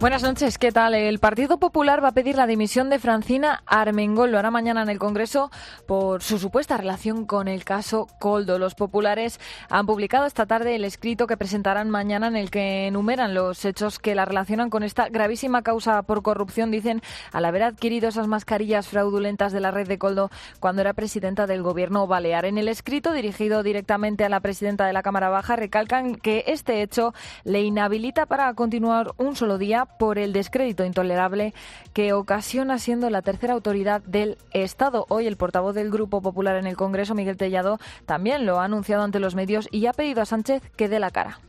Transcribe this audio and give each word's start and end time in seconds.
Buenas 0.00 0.22
noches, 0.22 0.56
¿qué 0.56 0.72
tal? 0.72 0.94
El 0.94 1.18
Partido 1.18 1.58
Popular 1.58 2.02
va 2.02 2.08
a 2.08 2.12
pedir 2.12 2.34
la 2.34 2.46
dimisión 2.46 2.88
de 2.88 2.98
Francina 2.98 3.62
Armengol. 3.66 4.30
Lo 4.30 4.38
hará 4.38 4.50
mañana 4.50 4.80
en 4.80 4.88
el 4.88 4.98
Congreso 4.98 5.50
por 5.86 6.22
su 6.22 6.38
supuesta 6.38 6.78
relación 6.78 7.26
con 7.26 7.48
el 7.48 7.64
caso 7.64 8.06
Coldo. 8.18 8.58
Los 8.58 8.74
populares 8.74 9.38
han 9.68 9.84
publicado 9.84 10.24
esta 10.24 10.46
tarde 10.46 10.74
el 10.74 10.86
escrito 10.86 11.26
que 11.26 11.36
presentarán 11.36 11.90
mañana 11.90 12.28
en 12.28 12.36
el 12.36 12.50
que 12.50 12.86
enumeran 12.86 13.34
los 13.34 13.62
hechos 13.66 13.98
que 13.98 14.14
la 14.14 14.24
relacionan 14.24 14.70
con 14.70 14.84
esta 14.84 15.10
gravísima 15.10 15.60
causa 15.60 16.00
por 16.00 16.22
corrupción, 16.22 16.70
dicen, 16.70 17.02
al 17.30 17.44
haber 17.44 17.62
adquirido 17.62 18.08
esas 18.08 18.26
mascarillas 18.26 18.88
fraudulentas 18.88 19.52
de 19.52 19.60
la 19.60 19.70
red 19.70 19.86
de 19.86 19.98
Coldo 19.98 20.30
cuando 20.60 20.80
era 20.80 20.94
presidenta 20.94 21.46
del 21.46 21.62
gobierno 21.62 22.06
balear. 22.06 22.46
En 22.46 22.56
el 22.56 22.68
escrito 22.68 23.12
dirigido 23.12 23.62
directamente 23.62 24.24
a 24.24 24.30
la 24.30 24.40
presidenta 24.40 24.86
de 24.86 24.94
la 24.94 25.02
Cámara 25.02 25.28
Baja 25.28 25.56
recalcan 25.56 26.14
que 26.14 26.44
este 26.46 26.80
hecho 26.80 27.12
le 27.44 27.60
inhabilita 27.60 28.24
para 28.24 28.54
continuar 28.54 29.12
un 29.18 29.36
solo 29.36 29.58
día 29.58 29.88
por 29.98 30.18
el 30.18 30.32
descrédito 30.32 30.84
intolerable 30.84 31.54
que 31.92 32.12
ocasiona 32.12 32.78
siendo 32.78 33.10
la 33.10 33.22
tercera 33.22 33.54
autoridad 33.54 34.02
del 34.02 34.38
Estado. 34.52 35.06
Hoy 35.08 35.26
el 35.26 35.36
portavoz 35.36 35.74
del 35.74 35.90
Grupo 35.90 36.22
Popular 36.22 36.56
en 36.56 36.66
el 36.66 36.76
Congreso, 36.76 37.14
Miguel 37.14 37.36
Tellado, 37.36 37.78
también 38.06 38.46
lo 38.46 38.60
ha 38.60 38.64
anunciado 38.64 39.02
ante 39.02 39.20
los 39.20 39.34
medios 39.34 39.68
y 39.70 39.86
ha 39.86 39.92
pedido 39.92 40.22
a 40.22 40.26
Sánchez 40.26 40.62
que 40.76 40.88
dé 40.88 40.98
la 41.00 41.10
cara. 41.10 41.40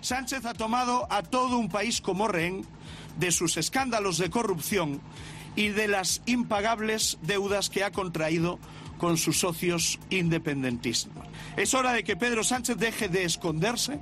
Sánchez 0.00 0.44
ha 0.46 0.54
tomado 0.54 1.06
a 1.10 1.22
todo 1.22 1.58
un 1.58 1.68
país 1.68 2.00
como 2.00 2.26
rehén 2.26 2.66
de 3.18 3.30
sus 3.30 3.56
escándalos 3.56 4.18
de 4.18 4.30
corrupción 4.30 5.00
y 5.54 5.68
de 5.68 5.86
las 5.86 6.22
impagables 6.26 7.18
deudas 7.22 7.70
que 7.70 7.84
ha 7.84 7.92
contraído 7.92 8.58
con 8.98 9.16
sus 9.16 9.40
socios 9.40 9.98
independentistas. 10.10 11.12
Es 11.56 11.74
hora 11.74 11.92
de 11.92 12.04
que 12.04 12.16
Pedro 12.16 12.44
Sánchez 12.44 12.76
deje 12.78 13.08
de 13.08 13.24
esconderse 13.24 14.00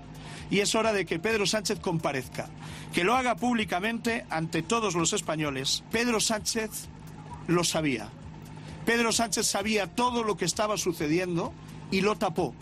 y 0.50 0.60
es 0.60 0.74
hora 0.74 0.92
de 0.92 1.06
que 1.06 1.18
Pedro 1.18 1.46
Sánchez 1.46 1.78
comparezca, 1.80 2.48
que 2.92 3.04
lo 3.04 3.14
haga 3.14 3.36
públicamente 3.36 4.26
ante 4.28 4.62
todos 4.62 4.94
los 4.94 5.12
españoles. 5.12 5.84
Pedro 5.90 6.20
Sánchez 6.20 6.88
lo 7.46 7.64
sabía. 7.64 8.08
Pedro 8.84 9.12
Sánchez 9.12 9.46
sabía 9.46 9.86
todo 9.86 10.24
lo 10.24 10.36
que 10.36 10.44
estaba 10.44 10.76
sucediendo 10.76 11.52
y 11.90 12.00
lo 12.00 12.16
tapó. 12.16 12.54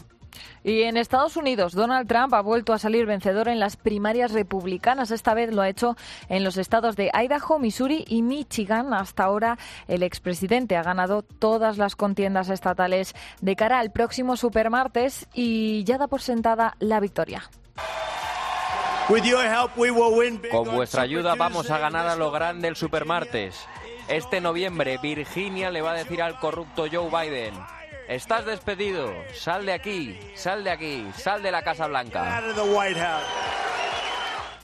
Y 0.65 0.83
en 0.83 0.97
Estados 0.97 1.37
Unidos, 1.37 1.73
Donald 1.73 2.09
Trump 2.09 2.35
ha 2.35 2.43
vuelto 2.43 2.73
a 2.73 2.79
salir 2.79 3.07
vencedor 3.07 3.49
en 3.49 3.59
las 3.59 3.77
primarias 3.77 4.33
republicanas. 4.33 5.11
Esta 5.11 5.35
vez 5.35 5.53
lo 5.53 5.63
ha 5.63 5.69
hecho 5.69 5.97
en 6.29 6.45
los 6.45 6.57
estados 6.57 6.97
de 6.97 7.11
Idaho, 7.15 7.59
Missouri 7.59 8.05
y 8.07 8.23
Michigan. 8.23 8.93
Hasta 8.93 9.25
ahora, 9.25 9.59
el 9.87 10.03
expresidente 10.03 10.77
ha 10.77 10.83
ganado 10.83 11.23
todas 11.23 11.79
las 11.79 11.97
contiendas 11.97 12.51
estatales 12.51 13.15
de 13.41 13.57
cara 13.57 13.79
al 13.79 13.93
próximo 13.93 14.37
supermartes 14.37 15.29
y 15.33 15.85
ya 15.85 15.99
da 15.99 16.09
por 16.09 16.21
sentada 16.21 16.77
la 16.81 17.01
victoria. 17.01 17.49
Con 20.51 20.71
vuestra 20.71 21.03
ayuda 21.03 21.35
vamos 21.35 21.71
a 21.71 21.79
ganar 21.79 22.07
a 22.09 22.17
lo 22.17 22.31
grande 22.31 22.69
el 22.69 22.77
supermartes. 22.77 23.67
Este 24.09 24.41
noviembre 24.41 24.99
Virginia 24.99 25.71
le 25.71 25.81
va 25.81 25.93
a 25.93 25.95
decir 25.95 26.23
al 26.23 26.39
corrupto 26.39 26.87
Joe 26.91 27.09
Biden, 27.11 27.55
estás 28.09 28.45
despedido, 28.45 29.13
sal 29.35 29.67
de 29.67 29.73
aquí, 29.73 30.19
sal 30.35 30.65
de 30.65 30.71
aquí, 30.71 31.07
sal 31.17 31.43
de 31.43 31.51
la 31.51 31.63
Casa 31.63 31.87
Blanca. 31.87 32.39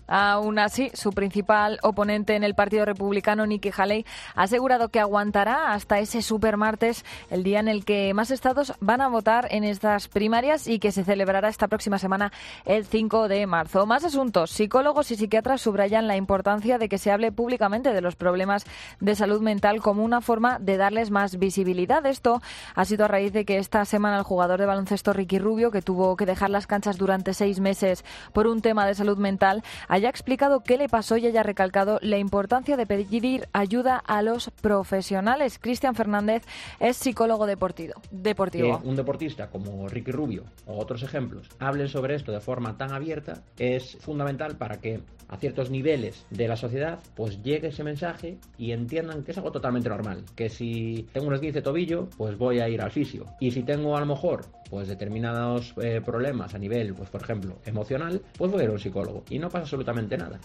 Aún 0.06 0.58
así, 0.58 0.91
su 0.94 1.12
principal 1.12 1.78
oponente 1.83 2.36
en 2.36 2.44
el 2.44 2.55
Partido 2.55 2.84
Republicano, 2.84 3.47
Nikki 3.47 3.70
Haley, 3.77 4.05
ha 4.34 4.42
asegurado 4.42 4.88
que 4.88 5.00
aguantará 5.00 5.72
hasta 5.72 5.98
ese 5.98 6.22
supermartes, 6.22 7.05
el 7.30 7.42
día 7.42 7.60
en 7.60 7.69
el 7.69 7.84
que 7.84 8.12
más 8.14 8.30
estados 8.30 8.75
van 8.80 9.00
a 9.00 9.08
votar 9.08 9.48
en 9.50 9.64
estas 9.64 10.08
primarias 10.08 10.66
y 10.66 10.78
que 10.78 10.92
se 10.92 11.05
celebrará 11.05 11.48
esta 11.48 11.69
próxima 11.69 11.98
semana, 11.98 12.32
el 12.64 12.84
5 12.84 13.28
de 13.28 13.47
marzo. 13.47 13.86
Más 13.86 14.05
asuntos. 14.05 14.50
Psicólogos 14.50 15.10
y 15.10 15.16
psiquiatras 15.16 15.60
subrayan 15.60 16.06
la 16.06 16.16
importancia 16.16 16.78
de 16.78 16.88
que 16.88 16.98
se 16.98 17.10
hable 17.10 17.32
públicamente 17.32 17.93
de 17.93 18.00
los 18.00 18.16
problemas 18.16 18.64
de 19.00 19.14
salud 19.14 19.41
mental 19.41 19.81
como 19.81 20.04
una 20.04 20.20
forma 20.20 20.59
de 20.59 20.76
darles 20.76 21.10
más 21.10 21.38
visibilidad. 21.38 22.04
Esto 22.06 22.43
ha 22.75 22.84
sido 22.84 23.04
a 23.04 23.09
raíz 23.09 23.32
de 23.32 23.44
que 23.44 23.59
esta 23.59 23.84
semana 23.84 24.19
el 24.19 24.25
jugador 24.25 24.60
de 24.60 24.66
baloncesto 24.66 25.12
Ricky 25.12 25.38
Rubio, 25.38 25.70
que 25.70 25.82
tuvo 25.82 26.16
que 26.16 26.26
dejar 26.26 26.50
las 26.50 26.66
canchas 26.66 26.98
durante 26.98 27.34
seis 27.34 27.60
meses 27.60 28.04
por 28.32 28.47
un 28.47 28.60
tema 28.60 28.87
de 28.87 28.94
salud 28.94 29.19
mental, 29.19 29.62
haya 29.94 30.09
explicado 30.09 30.65
qué 30.65 30.77
le 30.77 30.88
pasó 30.88 31.16
y 31.19 31.27
haya 31.27 31.44
recalcado 31.44 32.00
la 32.03 32.19
importancia 32.19 32.77
de 32.77 32.84
pedir 32.84 33.47
ayuda 33.53 33.97
a 33.97 34.22
los 34.22 34.50
profesionales. 34.50 35.60
Cristian 35.60 35.94
Fernández 35.94 36.43
es 36.81 36.97
psicólogo 36.97 37.47
deportivo. 37.47 37.94
deportivo. 38.10 38.81
Que 38.81 38.88
un 38.88 38.97
deportista 38.97 39.50
como 39.50 39.87
Ricky 39.87 40.10
Rubio 40.10 40.43
o 40.66 40.81
otros 40.81 41.05
ejemplos 41.05 41.49
hablen 41.60 41.87
sobre 41.87 42.16
esto 42.16 42.32
de 42.32 42.41
forma 42.41 42.77
tan 42.77 42.93
abierta 42.93 43.44
es 43.56 43.97
fundamental 44.00 44.56
para 44.56 44.81
que 44.81 45.00
a 45.28 45.37
ciertos 45.37 45.71
niveles 45.71 46.26
de 46.31 46.49
la 46.49 46.56
sociedad 46.56 46.99
pues 47.15 47.43
llegue 47.43 47.69
ese 47.69 47.84
mensaje 47.84 48.38
y 48.59 48.72
entiendan 48.72 49.22
que 49.22 49.31
es 49.31 49.38
algo 49.38 49.53
totalmente 49.53 49.88
normal. 49.88 50.25
Que 50.34 50.49
si 50.49 51.06
tengo 51.12 51.28
un 51.28 51.34
esguince 51.34 51.61
de 51.61 51.62
tobillo, 51.62 52.09
pues 52.16 52.37
voy 52.37 52.59
a 52.59 52.69
ir 52.69 52.82
al 52.82 52.91
fisio. 52.91 53.26
Y 53.41 53.53
si 53.53 53.62
tengo 53.62 53.97
a 53.97 54.00
lo 54.00 54.06
mejor 54.06 54.47
pues 54.71 54.88
determinados 54.88 55.72
eh, 55.81 56.00
problemas 56.05 56.55
a 56.55 56.59
nivel, 56.59 56.94
pues 56.94 57.09
por 57.09 57.22
ejemplo, 57.22 57.59
emocional, 57.65 58.22
pues 58.37 58.50
voy 58.50 58.62
a 58.62 58.65
ir 58.65 58.71
a 58.71 58.72
un 58.72 58.81
psicólogo. 58.81 59.22
Y 59.31 59.38
no 59.38 59.49
pasa 59.49 59.61
absolutamente 59.61 59.84
nada. 59.84 60.41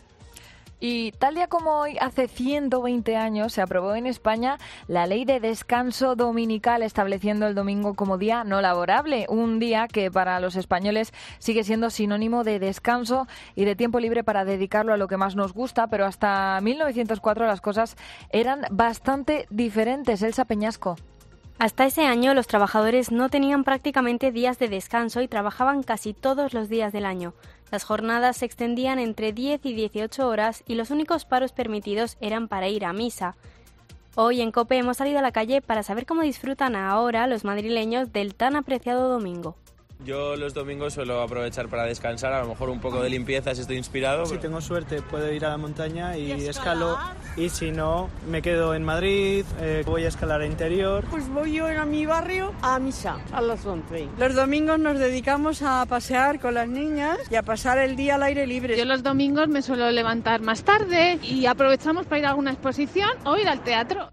Y 0.81 1.11
tal 1.13 1.35
día 1.35 1.47
como 1.47 1.81
hoy, 1.81 1.97
hace 1.99 2.29
120 2.29 3.17
años, 3.17 3.51
se 3.51 3.61
aprobó 3.61 3.95
en 3.95 4.07
España 4.07 4.57
la 4.87 5.07
ley 5.07 5.25
de 5.25 5.41
descanso 5.41 6.15
dominical, 6.15 6.83
estableciendo 6.83 7.47
el 7.47 7.55
domingo 7.55 7.95
como 7.95 8.17
día 8.17 8.45
no 8.45 8.61
laborable, 8.61 9.25
un 9.27 9.59
día 9.59 9.89
que 9.89 10.09
para 10.09 10.39
los 10.39 10.55
españoles 10.55 11.11
sigue 11.37 11.65
siendo 11.65 11.89
sinónimo 11.89 12.45
de 12.45 12.59
descanso 12.59 13.27
y 13.55 13.65
de 13.65 13.75
tiempo 13.75 13.99
libre 13.99 14.23
para 14.23 14.45
dedicarlo 14.45 14.93
a 14.93 14.97
lo 14.97 15.09
que 15.09 15.17
más 15.17 15.35
nos 15.35 15.53
gusta, 15.53 15.87
pero 15.87 16.05
hasta 16.05 16.59
1904 16.61 17.45
las 17.45 17.59
cosas 17.59 17.97
eran 18.29 18.61
bastante 18.71 19.47
diferentes. 19.49 20.21
Elsa 20.21 20.45
Peñasco. 20.45 20.95
Hasta 21.59 21.85
ese 21.85 22.05
año 22.05 22.33
los 22.33 22.47
trabajadores 22.47 23.11
no 23.11 23.27
tenían 23.27 23.65
prácticamente 23.65 24.31
días 24.31 24.59
de 24.59 24.69
descanso 24.69 25.19
y 25.19 25.27
trabajaban 25.27 25.83
casi 25.83 26.13
todos 26.13 26.53
los 26.53 26.69
días 26.69 26.93
del 26.93 27.03
año. 27.03 27.33
Las 27.71 27.83
jornadas 27.83 28.37
se 28.37 28.45
extendían 28.45 28.97
entre 28.97 29.31
10 29.31 29.63
y 29.63 29.73
18 29.73 30.27
horas 30.27 30.63
y 30.65 30.75
los 30.75 30.89
únicos 30.89 31.25
paros 31.25 31.51
permitidos 31.51 32.17
eran 32.19 32.47
para 32.47 32.67
ir 32.67 32.83
a 32.83 32.93
misa. 32.93 33.35
Hoy 34.15 34.41
en 34.41 34.51
COPE 34.51 34.77
hemos 34.77 34.97
salido 34.97 35.19
a 35.19 35.21
la 35.21 35.31
calle 35.31 35.61
para 35.61 35.83
saber 35.83 36.05
cómo 36.05 36.23
disfrutan 36.23 36.75
ahora 36.75 37.27
los 37.27 37.45
madrileños 37.45 38.11
del 38.11 38.33
tan 38.33 38.55
apreciado 38.55 39.07
domingo. 39.07 39.55
Yo 40.05 40.37
los 40.37 40.53
domingos 40.53 40.93
suelo 40.93 41.21
aprovechar 41.21 41.67
para 41.67 41.83
descansar, 41.83 42.31
a 42.31 42.41
lo 42.41 42.47
mejor 42.47 42.69
un 42.69 42.79
poco 42.79 43.01
de 43.03 43.09
limpieza 43.09 43.53
si 43.53 43.61
estoy 43.61 43.75
inspirado. 43.75 44.25
Si 44.25 44.37
tengo 44.37 44.61
suerte 44.61 45.01
puedo 45.01 45.29
ir 45.29 45.43
a 45.43 45.49
la 45.49 45.57
montaña 45.57 46.17
y, 46.17 46.31
escalo 46.47 46.97
y 47.35 47.49
si 47.49 47.71
no 47.71 48.09
me 48.25 48.41
quedo 48.41 48.73
en 48.75 48.83
Madrid, 48.85 49.43
eh, 49.59 49.83
voy 49.85 50.05
a 50.05 50.07
escalar 50.07 50.39
a 50.39 50.45
interior. 50.45 51.03
Pues 51.11 51.27
voy 51.27 51.55
yo 51.55 51.67
a 51.67 51.83
mi 51.83 52.05
barrio 52.05 52.53
a 52.61 52.79
misa 52.79 53.17
a 53.33 53.41
las 53.41 53.65
11. 53.65 54.07
Los 54.17 54.35
domingos 54.35 54.79
nos 54.79 54.97
dedicamos 54.97 55.61
a 55.63 55.85
pasear 55.85 56.39
con 56.39 56.53
las 56.53 56.69
niñas 56.69 57.19
y 57.29 57.35
a 57.35 57.43
pasar 57.43 57.77
el 57.77 57.97
día 57.97 58.15
al 58.15 58.23
aire 58.23 58.47
libre. 58.47 58.77
Yo 58.77 58.85
los 58.85 59.03
domingos 59.03 59.49
me 59.49 59.61
suelo 59.61 59.91
levantar 59.91 60.39
más 60.39 60.63
tarde 60.63 61.19
y 61.21 61.45
aprovechamos 61.45 62.05
para 62.05 62.19
ir 62.19 62.25
a 62.25 62.29
alguna 62.29 62.51
exposición 62.51 63.09
o 63.25 63.35
ir 63.35 63.49
al 63.49 63.61
teatro. 63.65 64.09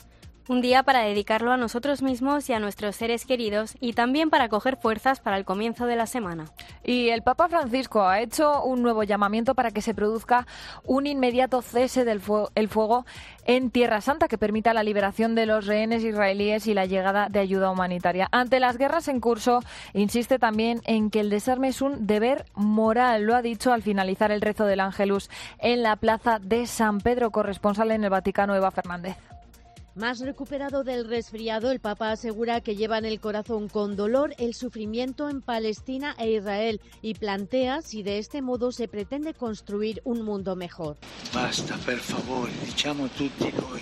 Un 0.49 0.61
día 0.61 0.85
para 0.85 1.01
dedicarlo 1.01 1.51
a 1.51 1.57
nosotros 1.57 2.03
mismos 2.03 2.49
y 2.49 2.53
a 2.53 2.61
nuestros 2.61 2.95
seres 2.95 3.27
queridos 3.27 3.77
y 3.81 3.95
también 3.95 4.31
para 4.31 4.49
coger 4.49 4.77
fuerzas 4.77 5.19
para 5.19 5.39
el 5.39 5.45
comienzo 5.45 5.87
de 5.87 5.97
la 5.97 6.07
semana. 6.07 6.45
Y 6.85 7.09
el 7.09 7.23
Papa 7.23 7.49
Francisco 7.49 8.07
ha 8.07 8.21
hecho 8.21 8.63
un 8.63 8.81
nuevo 8.81 9.03
llamamiento 9.03 9.57
para 9.57 9.73
que 9.73 9.83
se 9.83 9.93
produzca 9.93 10.47
un 10.85 11.09
inmediato 11.09 11.63
cese 11.63 12.05
del 12.05 12.21
fuego 12.21 13.07
en 13.45 13.71
Tierra 13.73 14.01
Santa 14.01 14.29
que 14.29 14.39
permita 14.39 14.73
la 14.73 14.85
liberación 14.85 15.35
de 15.35 15.47
los 15.47 15.67
rehenes 15.67 16.05
israelíes 16.05 16.69
y 16.69 16.75
la 16.75 16.87
llegada 16.87 17.29
de 17.29 17.41
ayuda 17.41 17.73
humanitaria. 17.73 18.29
Ante 18.31 18.61
las 18.61 18.79
guerras 18.79 19.09
en 19.09 19.19
curso, 19.19 19.65
insiste 19.95 20.39
también 20.39 20.81
en 20.85 21.11
que 21.11 21.19
el 21.19 21.31
desarme 21.31 21.69
es 21.69 21.83
un 21.83 22.07
deber 22.07 22.45
moral. 22.55 23.25
Lo 23.25 23.35
ha 23.35 23.43
dicho 23.43 23.73
al 23.73 23.83
finalizar 23.83 24.31
el 24.31 24.43
rezo 24.43 24.65
del 24.65 24.79
Ángelus 24.79 25.29
en 25.59 25.83
la 25.83 25.97
plaza 25.97 26.39
de 26.39 26.69
San 26.69 27.01
Pedro, 27.01 27.33
corresponsal 27.33 27.91
en 27.91 28.05
el 28.05 28.11
Vaticano, 28.11 28.55
Eva 28.55 28.71
Fernández. 28.71 29.17
Más 29.97 30.21
recuperado 30.21 30.85
del 30.85 31.09
resfriado, 31.09 31.71
el 31.71 31.81
Papa 31.81 32.11
asegura 32.11 32.61
que 32.61 32.77
lleva 32.77 32.99
en 32.99 33.07
el 33.07 33.19
corazón 33.19 33.71
con 33.71 33.97
dolor 33.97 34.35
el 34.37 34.53
sufrimiento 34.53 35.31
en 35.31 35.41
Palestina 35.41 36.15
e 36.19 36.33
Israel 36.33 36.83
y 37.01 37.15
plantea 37.15 37.81
si 37.81 38.03
de 38.03 38.19
este 38.19 38.43
modo 38.43 38.73
se 38.73 38.89
pretende 38.89 39.33
construir 39.33 40.03
un 40.05 40.21
mundo 40.21 40.55
mejor. 40.55 40.99
Basta, 41.33 41.79
per 41.79 41.97
favore, 41.97 42.53
diciamo 42.63 43.09
tutti 43.09 43.51
noi. 43.57 43.81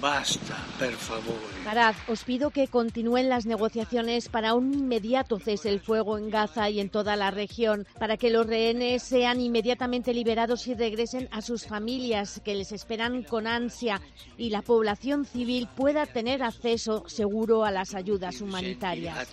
Basta, 0.00 0.56
per 0.76 0.92
favore. 0.92 1.64
Parad, 1.64 1.94
os 2.08 2.24
pido 2.24 2.50
que 2.50 2.68
continúen 2.68 3.30
las 3.30 3.46
negociaciones 3.46 4.28
para 4.28 4.52
un 4.52 4.74
inmediato 4.74 5.38
cese 5.38 5.70
el 5.70 5.80
fuego 5.80 6.18
en 6.18 6.28
Gaza 6.28 6.68
y 6.68 6.80
en 6.80 6.90
toda 6.90 7.16
la 7.16 7.30
región, 7.30 7.86
para 7.98 8.18
que 8.18 8.28
los 8.28 8.46
rehenes 8.46 9.02
sean 9.02 9.40
inmediatamente 9.40 10.12
liberados 10.12 10.66
y 10.66 10.74
regresen 10.74 11.28
a 11.30 11.40
sus 11.40 11.64
familias, 11.64 12.42
que 12.44 12.54
les 12.54 12.72
esperan 12.72 13.22
con 13.22 13.46
ansia, 13.46 14.02
y 14.36 14.50
la 14.50 14.60
población 14.60 15.24
civil 15.24 15.43
pueda 15.74 16.06
tener 16.06 16.42
acceso 16.42 17.04
seguro 17.06 17.64
a 17.64 17.70
las 17.70 17.94
ayudas 17.94 18.40
humanitarias. 18.40 19.28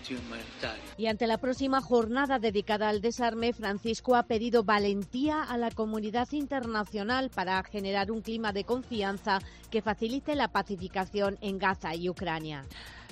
Y 0.97 1.07
ante 1.07 1.27
la 1.27 1.37
próxima 1.37 1.81
jornada 1.81 2.39
dedicada 2.39 2.89
al 2.89 3.01
desarme, 3.01 3.53
Francisco 3.53 4.15
ha 4.15 4.23
pedido 4.23 4.63
valentía 4.63 5.43
a 5.43 5.57
la 5.57 5.71
comunidad 5.71 6.27
internacional 6.31 7.29
para 7.29 7.63
generar 7.63 8.11
un 8.11 8.21
clima 8.21 8.51
de 8.51 8.63
confianza 8.63 9.39
que 9.69 9.81
facilite 9.81 10.35
la 10.35 10.49
pacificación 10.49 11.37
en 11.41 11.57
Gaza 11.57 11.95
y 11.95 12.09
Ucrania. 12.09 12.65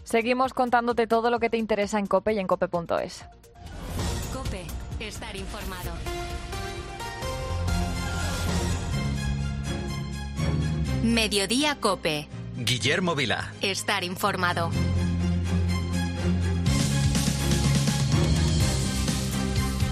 Seguimos 0.03 0.53
contándote 0.53 1.07
todo 1.07 1.29
lo 1.29 1.39
que 1.39 1.49
te 1.49 1.57
interesa 1.57 1.99
en 1.99 2.07
COPE 2.07 2.33
y 2.33 2.39
en 2.39 2.47
COPE.es. 2.47 3.25
COPE, 4.33 4.65
estar 4.99 5.35
informado. 5.35 5.91
Mediodía 11.03 11.75
COPE. 11.79 12.38
Guillermo 12.65 13.15
Vila. 13.15 13.53
Estar 13.61 14.03
informado. 14.03 14.69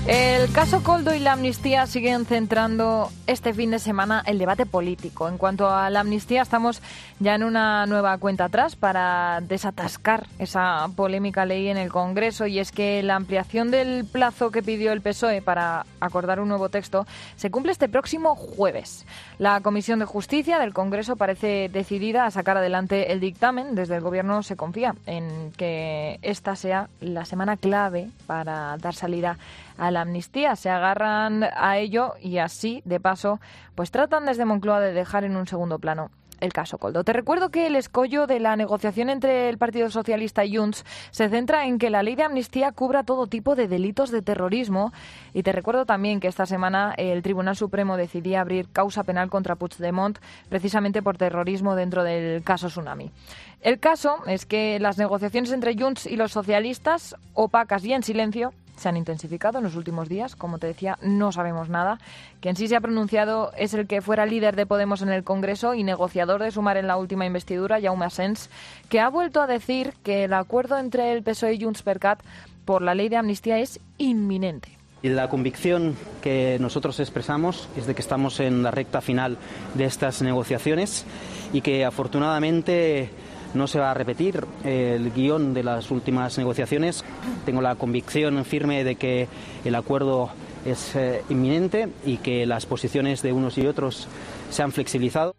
El 0.08 0.54
caso 0.54 0.84
Coldo 0.84 1.14
y 1.14 1.20
la 1.20 1.34
amnistía 1.34 1.86
siguen 1.86 2.26
centrando 2.26 3.12
este 3.28 3.54
fin 3.54 3.72
de 3.72 3.80
semana 3.80 4.24
el 4.26 4.40
debate 4.40 4.66
político. 4.66 5.28
En 5.28 5.38
cuanto 5.38 5.70
a 5.70 5.90
la 5.90 6.00
amnistía, 6.00 6.42
estamos 6.42 6.82
ya 7.20 7.36
en 7.36 7.44
una 7.44 7.86
nueva 7.88 8.18
cuenta 8.18 8.46
atrás 8.46 8.78
para 8.78 9.42
desatascar 9.42 10.26
esa 10.40 10.88
polémica 10.96 11.46
ley 11.46 11.68
en 11.68 11.76
el 11.76 11.92
Congreso 11.92 12.48
y 12.48 12.60
es 12.60 12.72
que 12.72 13.04
la 13.04 13.18
ampliación 13.18 13.70
del 13.70 14.06
plazo 14.06 14.50
que 14.50 14.64
pidió 14.64 14.94
el 14.94 15.02
PSOE 15.02 15.42
para 15.42 15.86
acordar 16.00 16.40
un 16.40 16.48
nuevo 16.48 16.70
texto 16.70 17.06
se 17.36 17.52
cumple 17.52 17.74
este 17.74 17.90
próximo 17.90 18.34
jueves. 18.36 19.06
La 19.40 19.60
Comisión 19.60 20.00
de 20.00 20.06
Justicia 20.06 20.58
del 20.58 20.74
Congreso 20.74 21.18
parece 21.18 21.68
decidida 21.68 22.26
a 22.26 22.32
sacar 22.32 22.56
adelante 22.56 23.12
el 23.12 23.20
dictamen. 23.20 23.76
Desde 23.76 23.96
el 23.96 24.02
Gobierno 24.02 24.42
se 24.42 24.56
confía 24.56 24.96
en 25.06 25.52
que 25.58 26.18
esta 26.22 26.56
sea 26.56 26.88
la 27.02 27.26
semana 27.26 27.58
clave 27.58 28.08
para 28.26 28.78
dar 28.78 28.96
salida 28.96 29.38
la 29.78 30.02
amnistía. 30.02 30.56
Se 30.56 30.70
agarran 30.70 31.44
a 31.44 31.78
ello 31.78 32.14
y 32.22 32.40
así, 32.40 32.82
de 32.86 33.00
paso, 33.00 33.40
pues 33.76 33.92
tratan 33.92 34.26
desde 34.26 34.46
Moncloa 34.46 34.80
de 34.80 34.94
dejar 34.94 35.24
en 35.24 35.36
un 35.36 35.48
segundo 35.48 35.80
plano 35.80 36.10
el 36.40 36.54
caso 36.54 36.78
Coldo. 36.78 37.04
Te 37.04 37.14
recuerdo 37.14 37.50
que 37.50 37.68
el 37.68 37.76
escollo 37.76 38.28
de 38.28 38.40
la 38.40 38.56
negociación 38.56 39.10
entre 39.10 39.50
el 39.50 39.58
Partido 39.58 39.90
Socialista 39.90 40.46
y 40.46 40.56
Junts 40.56 40.86
se 41.12 41.30
centra 41.30 41.66
en 41.66 41.80
que 41.80 41.90
la 41.90 42.04
ley 42.04 42.16
de 42.16 42.24
amnistía 42.24 42.72
cubra 42.72 43.04
todo 43.04 43.28
tipo 43.28 43.56
de 43.56 43.68
delitos 43.68 44.12
de 44.12 44.22
terrorismo 44.22 44.92
y 45.34 45.44
te 45.44 45.52
recuerdo 45.52 45.86
también 45.86 46.20
que 46.20 46.28
esta 46.28 46.46
semana 46.46 46.94
el 46.98 47.22
Tribunal 47.24 47.56
Supremo 47.56 47.98
decidía 47.98 48.42
abrir 48.42 48.70
causa 48.72 49.04
penal 49.04 49.30
contra 49.30 49.56
Puigdemont 49.56 50.20
precisamente 50.50 51.02
por 51.02 51.18
terrorismo 51.18 51.76
dentro 51.76 52.04
del 52.04 52.44
caso 52.44 52.68
Tsunami. 52.68 53.12
El 53.62 53.80
caso 53.80 54.18
es 54.28 54.46
que 54.46 54.80
las 54.80 54.98
negociaciones 54.98 55.52
entre 55.52 55.76
Junts 55.78 56.06
y 56.06 56.16
los 56.16 56.32
socialistas, 56.32 57.16
opacas 57.34 57.84
y 57.84 57.94
en 57.94 58.04
silencio, 58.04 58.54
se 58.78 58.90
han 58.90 58.98
intensificado 58.98 59.58
en 59.58 59.64
los 59.64 59.76
últimos 59.76 60.08
días. 60.08 60.36
Como 60.36 60.60
te 60.60 60.68
decía, 60.68 60.98
no 61.02 61.32
sabemos 61.32 61.70
nada. 61.70 62.00
Quien 62.40 62.56
sí 62.56 62.68
se 62.68 62.76
ha 62.76 62.82
pronunciado 62.82 63.52
es 63.58 63.74
el 63.74 63.88
que 63.88 64.02
fuera 64.02 64.26
líder 64.26 64.56
de 64.56 64.66
Podemos 64.66 65.02
en 65.02 65.10
el 65.10 65.24
Congreso 65.24 65.74
y 65.74 65.84
negociador 65.84 66.42
de 66.42 66.52
Sumar 66.52 66.78
en 66.78 66.88
la 66.88 66.98
última 66.98 67.26
investidura, 67.26 67.82
Jaume 67.82 68.06
Asens, 68.06 68.50
que 68.90 69.00
ha 69.00 69.10
vuelto 69.10 69.42
a 69.42 69.48
decir 69.48 69.94
que 70.04 70.26
el 70.26 70.34
acuerdo 70.34 70.78
entre 70.78 71.14
el 71.14 71.24
PSOE 71.24 71.56
y 71.56 71.64
Junts 71.64 71.82
per 71.82 72.00
Cat 72.00 72.22
por 72.66 72.82
la 72.82 72.96
ley 72.96 73.10
de 73.10 73.18
amnistía 73.18 73.60
es 73.60 73.80
inminente. 73.98 74.78
La 75.04 75.30
convicción 75.30 75.96
que 76.22 76.58
nosotros 76.60 77.00
expresamos 77.00 77.70
es 77.78 77.86
de 77.86 77.94
que 77.94 78.02
estamos 78.02 78.40
en 78.40 78.64
la 78.64 78.72
recta 78.72 79.00
final 79.00 79.38
de 79.76 79.86
estas 79.86 80.22
negociaciones 80.22 81.06
y 81.54 81.62
que 81.62 81.86
afortunadamente 81.86 83.10
no 83.54 83.68
se 83.68 83.80
va 83.80 83.92
a 83.92 83.94
repetir 83.94 84.46
el 84.64 85.12
guion 85.12 85.54
de 85.54 85.64
las 85.64 85.92
últimas 85.92 86.38
negociaciones. 86.38 87.04
Tengo 87.46 87.62
la 87.62 87.76
convicción 87.76 88.44
firme 88.46 88.84
de 88.84 88.96
que 88.96 89.28
el 89.66 89.76
acuerdo 89.76 90.30
es 90.66 90.96
eh, 90.96 91.24
inminente 91.30 91.90
y 92.06 92.18
que 92.18 92.46
las 92.46 92.66
posiciones 92.66 93.22
de 93.22 93.34
unos 93.34 93.58
y 93.58 93.66
otros 93.68 94.08
se 94.50 94.64
han 94.64 94.72
flexibilizado. 94.72 95.36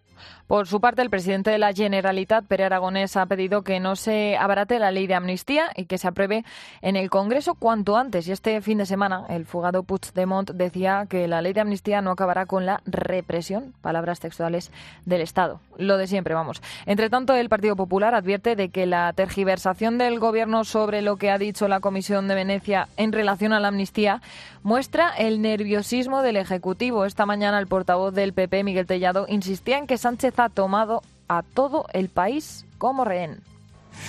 Por 0.48 0.66
su 0.66 0.80
parte, 0.80 1.02
el 1.02 1.10
presidente 1.10 1.50
de 1.50 1.58
la 1.58 1.74
Generalitat, 1.74 2.46
Pere 2.46 2.64
Aragonés, 2.64 3.18
ha 3.18 3.26
pedido 3.26 3.60
que 3.60 3.80
no 3.80 3.96
se 3.96 4.38
abarate 4.38 4.78
la 4.78 4.90
ley 4.90 5.06
de 5.06 5.14
amnistía 5.14 5.66
y 5.76 5.84
que 5.84 5.98
se 5.98 6.08
apruebe 6.08 6.42
en 6.80 6.96
el 6.96 7.10
Congreso 7.10 7.54
cuanto 7.54 7.98
antes. 7.98 8.26
Y 8.26 8.32
este 8.32 8.62
fin 8.62 8.78
de 8.78 8.86
semana, 8.86 9.26
el 9.28 9.44
fugado 9.44 9.82
Puigdemont 9.82 10.52
decía 10.52 11.04
que 11.06 11.28
la 11.28 11.42
ley 11.42 11.52
de 11.52 11.60
amnistía 11.60 12.00
no 12.00 12.12
acabará 12.12 12.46
con 12.46 12.64
la 12.64 12.80
represión, 12.86 13.74
palabras 13.82 14.20
textuales 14.20 14.72
del 15.04 15.20
Estado. 15.20 15.60
Lo 15.76 15.98
de 15.98 16.06
siempre, 16.06 16.32
vamos. 16.32 16.62
Entre 16.86 17.10
tanto, 17.10 17.34
el 17.34 17.50
Partido 17.50 17.76
Popular 17.76 18.14
advierte 18.14 18.56
de 18.56 18.70
que 18.70 18.86
la 18.86 19.12
tergiversación 19.12 19.98
del 19.98 20.18
Gobierno 20.18 20.64
sobre 20.64 21.02
lo 21.02 21.18
que 21.18 21.30
ha 21.30 21.36
dicho 21.36 21.68
la 21.68 21.80
Comisión 21.80 22.26
de 22.26 22.34
Venecia 22.34 22.88
en 22.96 23.12
relación 23.12 23.52
a 23.52 23.60
la 23.60 23.68
amnistía 23.68 24.22
muestra 24.62 25.10
el 25.10 25.42
nerviosismo 25.42 26.22
del 26.22 26.36
Ejecutivo. 26.36 27.04
Esta 27.04 27.26
mañana, 27.26 27.58
el 27.58 27.66
portavoz 27.66 28.14
del 28.14 28.32
PP, 28.32 28.64
Miguel 28.64 28.86
Tellado, 28.86 29.26
insistía 29.28 29.76
en 29.76 29.86
que 29.86 29.98
Sánchez 29.98 30.37
ha 30.44 30.48
tomado 30.48 31.02
a 31.28 31.42
todo 31.42 31.86
el 31.92 32.08
país 32.08 32.64
como 32.78 33.04
rehén. 33.04 33.40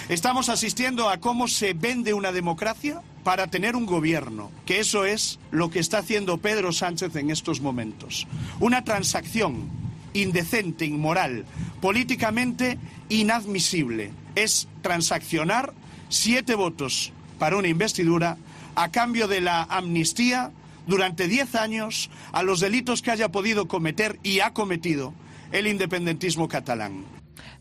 Estamos 0.08 0.50
asistiendo 0.50 1.10
a 1.10 1.18
cómo 1.18 1.48
se 1.48 1.74
vende 1.74 2.14
una 2.14 2.32
democracia 2.32 3.02
para 3.24 3.48
tener 3.48 3.76
un 3.76 3.86
gobierno, 3.86 4.52
que 4.66 4.80
eso 4.80 5.06
es 5.06 5.40
lo 5.52 5.70
que 5.70 5.80
está 5.80 6.00
haciendo 6.00 6.38
Pedro 6.38 6.72
Sánchez 6.72 7.16
en 7.16 7.32
estos 7.32 7.62
momentos. 7.62 8.28
Una 8.60 8.84
transacción 8.84 9.70
indecente, 10.14 10.86
inmoral, 10.86 11.46
políticamente 11.82 12.78
inadmisible. 13.10 14.12
Es 14.36 14.68
transaccionar 14.82 15.74
siete 16.10 16.56
votos 16.56 17.12
para 17.38 17.58
una 17.58 17.68
investidura 17.68 18.38
a 18.76 18.90
cambio 18.90 19.28
de 19.28 19.42
la 19.42 19.64
amnistía 19.64 20.52
durante 20.88 21.28
diez 21.28 21.56
años 21.56 22.10
a 22.32 22.42
los 22.44 22.60
delitos 22.60 23.02
que 23.02 23.12
haya 23.12 23.30
podido 23.30 23.68
cometer 23.68 24.20
y 24.24 24.40
ha 24.40 24.54
cometido 24.54 25.14
el 25.52 25.68
independentismo 25.68 26.48
catalán. 26.48 27.06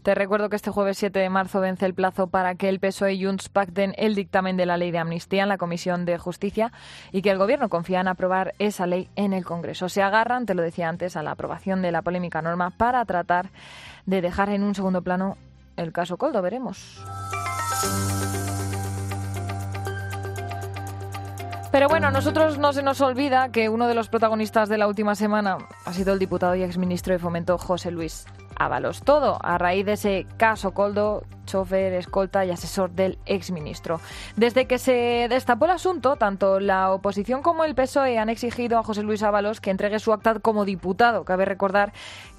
Te 0.03 0.15
recuerdo 0.15 0.49
que 0.49 0.57
este 0.57 0.71
jueves 0.71 0.97
7 0.99 1.19
de 1.19 1.29
marzo 1.29 1.61
vence 1.61 1.85
el 1.85 1.95
plazo 1.95 2.29
para 2.29 2.55
que 2.55 2.69
el 2.69 2.81
PSOE 2.81 3.15
y 3.15 3.25
Junts 3.25 3.49
pacten 3.49 3.95
el 3.99 4.15
dictamen 4.15 4.57
de 4.57 4.65
la 4.65 4.77
ley 4.77 4.91
de 4.91 4.99
amnistía 4.99 5.43
en 5.43 5.49
la 5.49 5.59
Comisión 5.59 6.05
de 6.05 6.19
Justicia 6.19 6.73
y 7.13 7.23
que 7.23 7.31
el 7.31 7.39
Gobierno 7.39 7.69
confía 7.69 8.01
en 8.01 8.09
aprobar 8.09 8.55
esa 8.59 8.87
ley 8.87 9.09
en 9.17 9.33
el 9.33 9.45
Congreso. 9.45 9.89
Se 9.89 10.03
agarran, 10.03 10.47
te 10.47 10.55
lo 10.55 10.63
decía 10.63 10.89
antes, 10.89 11.17
a 11.17 11.23
la 11.23 11.33
aprobación 11.33 11.83
de 11.83 11.93
la 11.93 12.03
polémica 12.03 12.43
norma 12.43 12.71
para 12.71 13.05
tratar 13.05 13.51
de 14.07 14.23
dejar 14.23 14.51
en 14.51 14.63
un 14.63 14.75
segundo 14.75 15.03
plano 15.03 15.37
el 15.77 15.93
caso 15.93 16.17
Coldo. 16.17 16.43
Veremos. 16.43 17.05
Pero 21.71 21.87
bueno, 21.89 22.07
a 22.07 22.11
nosotros 22.11 22.59
no 22.59 22.73
se 22.73 22.83
nos 22.83 23.01
olvida 23.03 23.51
que 23.51 23.69
uno 23.69 23.89
de 23.89 23.95
los 23.95 24.09
protagonistas 24.09 24.71
de 24.71 24.79
la 24.79 24.87
última 24.87 25.15
semana 25.15 25.59
ha 25.85 25.93
sido 25.93 26.15
el 26.15 26.19
diputado 26.19 26.55
y 26.55 26.63
exministro 26.63 27.13
de 27.13 27.19
Fomento 27.19 27.59
José 27.59 27.91
Luis 27.91 28.25
Ábalos. 28.57 29.03
Todo 29.03 29.39
a 29.43 29.59
raíz 29.59 29.85
de 29.85 29.93
ese 29.93 30.27
caso 30.39 30.73
Coldo, 30.73 31.25
chofer, 31.49 31.95
escolta 31.95 32.45
y 32.45 32.51
asesor 32.51 32.91
del 32.91 33.19
exministro. 33.27 34.01
Desde 34.37 34.67
que 34.67 34.79
se 34.79 35.27
destapó 35.29 35.65
el 35.65 35.73
asunto, 35.73 36.17
tanto 36.17 36.61
la 36.61 36.93
oposición 36.93 37.43
como 37.43 37.65
el 37.65 37.75
PSOE 37.75 38.19
han 38.19 38.29
exigido 38.29 38.79
a 38.79 38.85
José 38.85 39.03
Luis 39.03 39.23
Ábalos 39.23 39.61
que 39.61 39.71
entregue 39.71 39.99
su 39.99 40.13
acta 40.13 40.39
como 40.39 40.65
diputado. 40.65 41.25
Cabe 41.25 41.45
recordar 41.45 41.93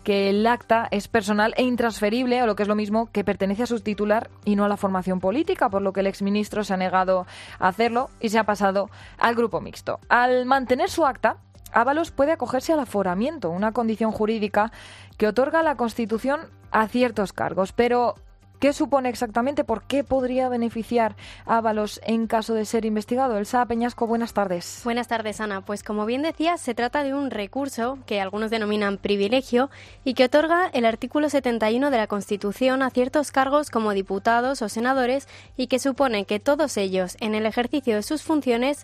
que 0.03 0.29
el 0.29 0.45
acta 0.47 0.87
es 0.91 1.07
personal 1.07 1.53
e 1.57 1.63
intransferible, 1.63 2.41
o 2.41 2.45
lo 2.45 2.55
que 2.55 2.63
es 2.63 2.69
lo 2.69 2.75
mismo, 2.75 3.11
que 3.11 3.23
pertenece 3.23 3.63
a 3.63 3.67
su 3.67 3.81
titular 3.81 4.29
y 4.45 4.55
no 4.55 4.63
a 4.63 4.69
la 4.69 4.77
formación 4.77 5.19
política, 5.19 5.69
por 5.69 5.81
lo 5.81 5.91
que 5.91 5.99
el 5.99 6.07
exministro 6.07 6.63
se 6.63 6.73
ha 6.73 6.77
negado 6.77 7.25
a 7.59 7.67
hacerlo 7.67 8.09
y 8.19 8.29
se 8.29 8.39
ha 8.39 8.43
pasado 8.45 8.89
al 9.17 9.35
grupo 9.35 9.59
mixto. 9.59 9.99
Al 10.07 10.45
mantener 10.45 10.89
su 10.89 11.05
acta, 11.05 11.37
Ábalos 11.71 12.11
puede 12.11 12.31
acogerse 12.31 12.73
al 12.73 12.79
aforamiento, 12.79 13.49
una 13.49 13.71
condición 13.71 14.11
jurídica 14.11 14.71
que 15.17 15.27
otorga 15.27 15.61
la 15.61 15.75
Constitución 15.75 16.41
a 16.71 16.87
ciertos 16.87 17.33
cargos, 17.33 17.73
pero 17.73 18.15
¿Qué 18.59 18.73
supone 18.73 19.07
exactamente? 19.07 19.63
¿Por 19.63 19.83
qué 19.83 20.03
podría 20.03 20.49
beneficiar 20.49 21.15
Ábalos 21.45 22.01
en 22.03 22.27
caso 22.27 22.53
de 22.53 22.65
ser 22.65 22.83
investigado? 22.83 23.37
Elsa 23.37 23.65
Peñasco, 23.65 24.05
buenas 24.05 24.33
tardes. 24.33 24.81
Buenas 24.83 25.07
tardes, 25.07 25.39
Ana. 25.39 25.61
Pues 25.61 25.81
como 25.81 26.05
bien 26.05 26.23
decías, 26.23 26.59
se 26.59 26.75
trata 26.75 27.03
de 27.03 27.13
un 27.13 27.31
recurso 27.31 27.99
que 28.05 28.19
algunos 28.19 28.51
denominan 28.51 28.97
privilegio 28.97 29.69
y 30.03 30.13
que 30.13 30.25
otorga 30.25 30.69
el 30.73 30.83
artículo 30.83 31.29
71 31.29 31.89
de 31.89 31.97
la 31.97 32.07
Constitución 32.07 32.81
a 32.81 32.89
ciertos 32.89 33.31
cargos 33.31 33.69
como 33.69 33.93
diputados 33.93 34.61
o 34.61 34.67
senadores 34.67 35.29
y 35.55 35.67
que 35.67 35.79
supone 35.79 36.25
que 36.25 36.41
todos 36.41 36.75
ellos, 36.75 37.15
en 37.21 37.35
el 37.35 37.45
ejercicio 37.45 37.95
de 37.95 38.03
sus 38.03 38.23
funciones, 38.23 38.83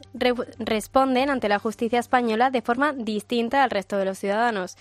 responden 0.57 1.29
ante 1.29 1.49
la 1.49 1.59
justicia 1.59 1.99
española 1.99 2.49
de 2.49 2.61
forma 2.61 2.93
distinta 2.93 3.61
al 3.61 3.71
resto 3.71 3.97
de 3.97 4.05
los 4.05 4.19
ciudadanos. 4.19 4.77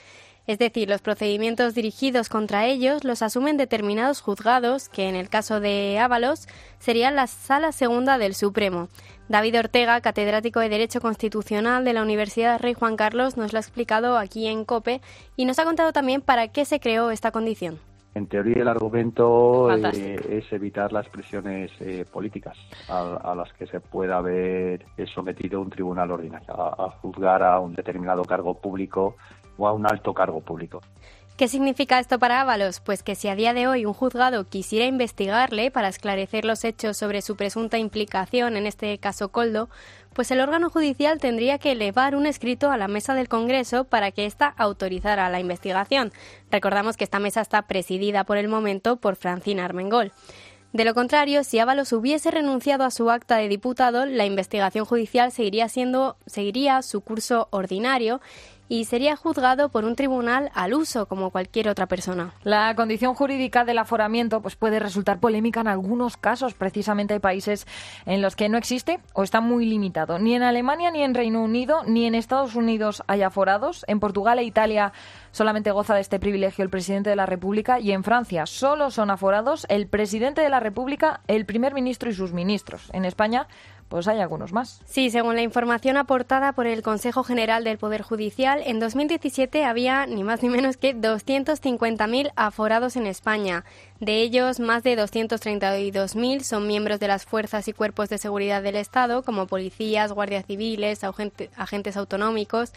Es 0.46 0.58
decir, 0.58 0.90
los 0.90 1.00
procedimientos 1.00 1.74
dirigidos 1.74 2.28
contra 2.28 2.66
ellos 2.66 3.02
los 3.02 3.22
asumen 3.22 3.56
determinados 3.56 4.20
juzgados, 4.20 4.90
que 4.90 5.08
en 5.08 5.14
el 5.14 5.30
caso 5.30 5.58
de 5.58 5.98
Ábalos 5.98 6.48
serían 6.78 7.16
la 7.16 7.26
Sala 7.26 7.72
Segunda 7.72 8.18
del 8.18 8.34
Supremo. 8.34 8.88
David 9.30 9.58
Ortega, 9.58 10.02
catedrático 10.02 10.60
de 10.60 10.68
Derecho 10.68 11.00
Constitucional 11.00 11.86
de 11.86 11.94
la 11.94 12.02
Universidad 12.02 12.60
Rey 12.60 12.74
Juan 12.74 12.96
Carlos, 12.96 13.38
nos 13.38 13.54
lo 13.54 13.58
ha 13.58 13.60
explicado 13.60 14.18
aquí 14.18 14.46
en 14.46 14.66
COPE 14.66 15.00
y 15.34 15.46
nos 15.46 15.58
ha 15.58 15.64
contado 15.64 15.94
también 15.94 16.20
para 16.20 16.48
qué 16.48 16.66
se 16.66 16.78
creó 16.78 17.10
esta 17.10 17.30
condición. 17.30 17.78
En 18.14 18.28
teoría, 18.28 18.62
el 18.62 18.68
argumento 18.68 19.74
eh, 19.74 20.20
es 20.28 20.52
evitar 20.52 20.92
las 20.92 21.08
presiones 21.08 21.72
eh, 21.80 22.04
políticas 22.12 22.56
a, 22.88 23.34
las 23.34 23.52
que 23.54 23.66
se 23.66 23.80
pueda 23.80 24.18
haber 24.18 24.86
sometido 25.12 25.60
un 25.60 25.70
tribunal 25.70 26.12
ordinario, 26.12 26.54
a, 26.54 26.90
juzgar 27.00 27.42
a 27.42 27.58
un 27.58 27.74
determinado 27.74 28.22
cargo 28.22 28.54
público 28.54 29.16
o 29.56 29.68
a 29.68 29.72
un 29.72 29.86
alto 29.86 30.12
cargo 30.12 30.40
público. 30.40 30.80
¿Qué 31.36 31.48
significa 31.48 31.98
esto 31.98 32.20
para 32.20 32.40
Ábalos? 32.40 32.78
Pues 32.78 33.02
que 33.02 33.16
si 33.16 33.26
a 33.26 33.34
día 33.34 33.54
de 33.54 33.66
hoy 33.66 33.86
un 33.86 33.92
juzgado 33.92 34.44
quisiera 34.44 34.84
investigarle 34.84 35.72
para 35.72 35.88
esclarecer 35.88 36.44
los 36.44 36.62
hechos 36.62 36.96
sobre 36.96 37.22
su 37.22 37.34
presunta 37.34 37.76
implicación, 37.76 38.56
en 38.56 38.68
este 38.68 38.96
caso 38.98 39.30
Coldo, 39.30 39.68
pues 40.12 40.30
el 40.30 40.40
órgano 40.40 40.70
judicial 40.70 41.18
tendría 41.18 41.58
que 41.58 41.72
elevar 41.72 42.14
un 42.14 42.26
escrito 42.26 42.70
a 42.70 42.76
la 42.76 42.86
mesa 42.86 43.14
del 43.14 43.28
Congreso 43.28 43.82
para 43.82 44.12
que 44.12 44.26
ésta 44.26 44.54
autorizara 44.56 45.28
la 45.28 45.40
investigación. 45.40 46.12
Recordamos 46.52 46.96
que 46.96 47.02
esta 47.02 47.18
mesa 47.18 47.40
está 47.40 47.62
presidida 47.62 48.22
por 48.22 48.36
el 48.36 48.46
momento 48.46 48.94
por 48.94 49.16
Francina 49.16 49.64
Armengol. 49.64 50.12
De 50.72 50.84
lo 50.84 50.92
contrario, 50.92 51.44
si 51.44 51.60
Ábalos 51.60 51.92
hubiese 51.92 52.32
renunciado 52.32 52.82
a 52.82 52.90
su 52.90 53.08
acta 53.08 53.36
de 53.36 53.48
diputado, 53.48 54.06
la 54.06 54.24
investigación 54.24 54.84
judicial 54.84 55.30
seguiría 55.30 55.68
siendo 55.68 56.16
seguiría 56.26 56.82
su 56.82 57.00
curso 57.00 57.46
ordinario 57.50 58.20
y 58.68 58.84
sería 58.84 59.16
juzgado 59.16 59.68
por 59.68 59.84
un 59.84 59.96
tribunal 59.96 60.50
al 60.54 60.74
uso 60.74 61.06
como 61.06 61.30
cualquier 61.30 61.68
otra 61.68 61.86
persona. 61.86 62.32
La 62.42 62.74
condición 62.74 63.14
jurídica 63.14 63.64
del 63.64 63.78
aforamiento 63.78 64.40
pues, 64.40 64.56
puede 64.56 64.78
resultar 64.78 65.20
polémica 65.20 65.60
en 65.60 65.68
algunos 65.68 66.16
casos. 66.16 66.54
Precisamente 66.54 67.14
hay 67.14 67.20
países 67.20 67.66
en 68.06 68.22
los 68.22 68.36
que 68.36 68.48
no 68.48 68.58
existe 68.58 69.00
o 69.12 69.22
está 69.22 69.40
muy 69.40 69.66
limitado. 69.66 70.18
Ni 70.18 70.34
en 70.34 70.42
Alemania, 70.42 70.90
ni 70.90 71.02
en 71.02 71.14
Reino 71.14 71.42
Unido, 71.42 71.82
ni 71.86 72.06
en 72.06 72.14
Estados 72.14 72.54
Unidos 72.54 73.02
hay 73.06 73.22
aforados. 73.22 73.84
En 73.88 74.00
Portugal 74.00 74.38
e 74.38 74.44
Italia 74.44 74.92
solamente 75.30 75.70
goza 75.70 75.94
de 75.94 76.00
este 76.00 76.18
privilegio 76.18 76.64
el 76.64 76.70
presidente 76.70 77.10
de 77.10 77.16
la 77.16 77.26
República 77.26 77.80
y 77.80 77.92
en 77.92 78.04
Francia 78.04 78.46
solo 78.46 78.90
son 78.90 79.10
aforados 79.10 79.66
el 79.68 79.86
presidente 79.86 80.40
de 80.40 80.48
la 80.48 80.60
República, 80.60 81.20
el 81.26 81.44
primer 81.44 81.74
ministro 81.74 82.08
y 82.08 82.14
sus 82.14 82.32
ministros. 82.32 82.88
En 82.92 83.04
España 83.04 83.48
pues 83.94 84.08
hay 84.08 84.18
algunos 84.18 84.52
más. 84.52 84.80
Sí, 84.86 85.08
según 85.08 85.36
la 85.36 85.42
información 85.42 85.96
aportada 85.96 86.52
por 86.52 86.66
el 86.66 86.82
Consejo 86.82 87.22
General 87.22 87.62
del 87.62 87.78
Poder 87.78 88.02
Judicial, 88.02 88.60
en 88.66 88.80
2017 88.80 89.64
había 89.64 90.04
ni 90.06 90.24
más 90.24 90.42
ni 90.42 90.48
menos 90.48 90.76
que 90.76 90.96
250.000 90.96 92.32
aforados 92.34 92.96
en 92.96 93.06
España. 93.06 93.64
De 94.04 94.20
ellos, 94.20 94.60
más 94.60 94.82
de 94.82 94.98
232.000 94.98 96.40
son 96.42 96.66
miembros 96.66 97.00
de 97.00 97.08
las 97.08 97.24
fuerzas 97.24 97.68
y 97.68 97.72
cuerpos 97.72 98.10
de 98.10 98.18
seguridad 98.18 98.62
del 98.62 98.76
Estado, 98.76 99.22
como 99.22 99.46
policías, 99.46 100.12
guardias 100.12 100.44
civiles, 100.44 101.00
agentes 101.04 101.96
autonómicos, 101.96 102.72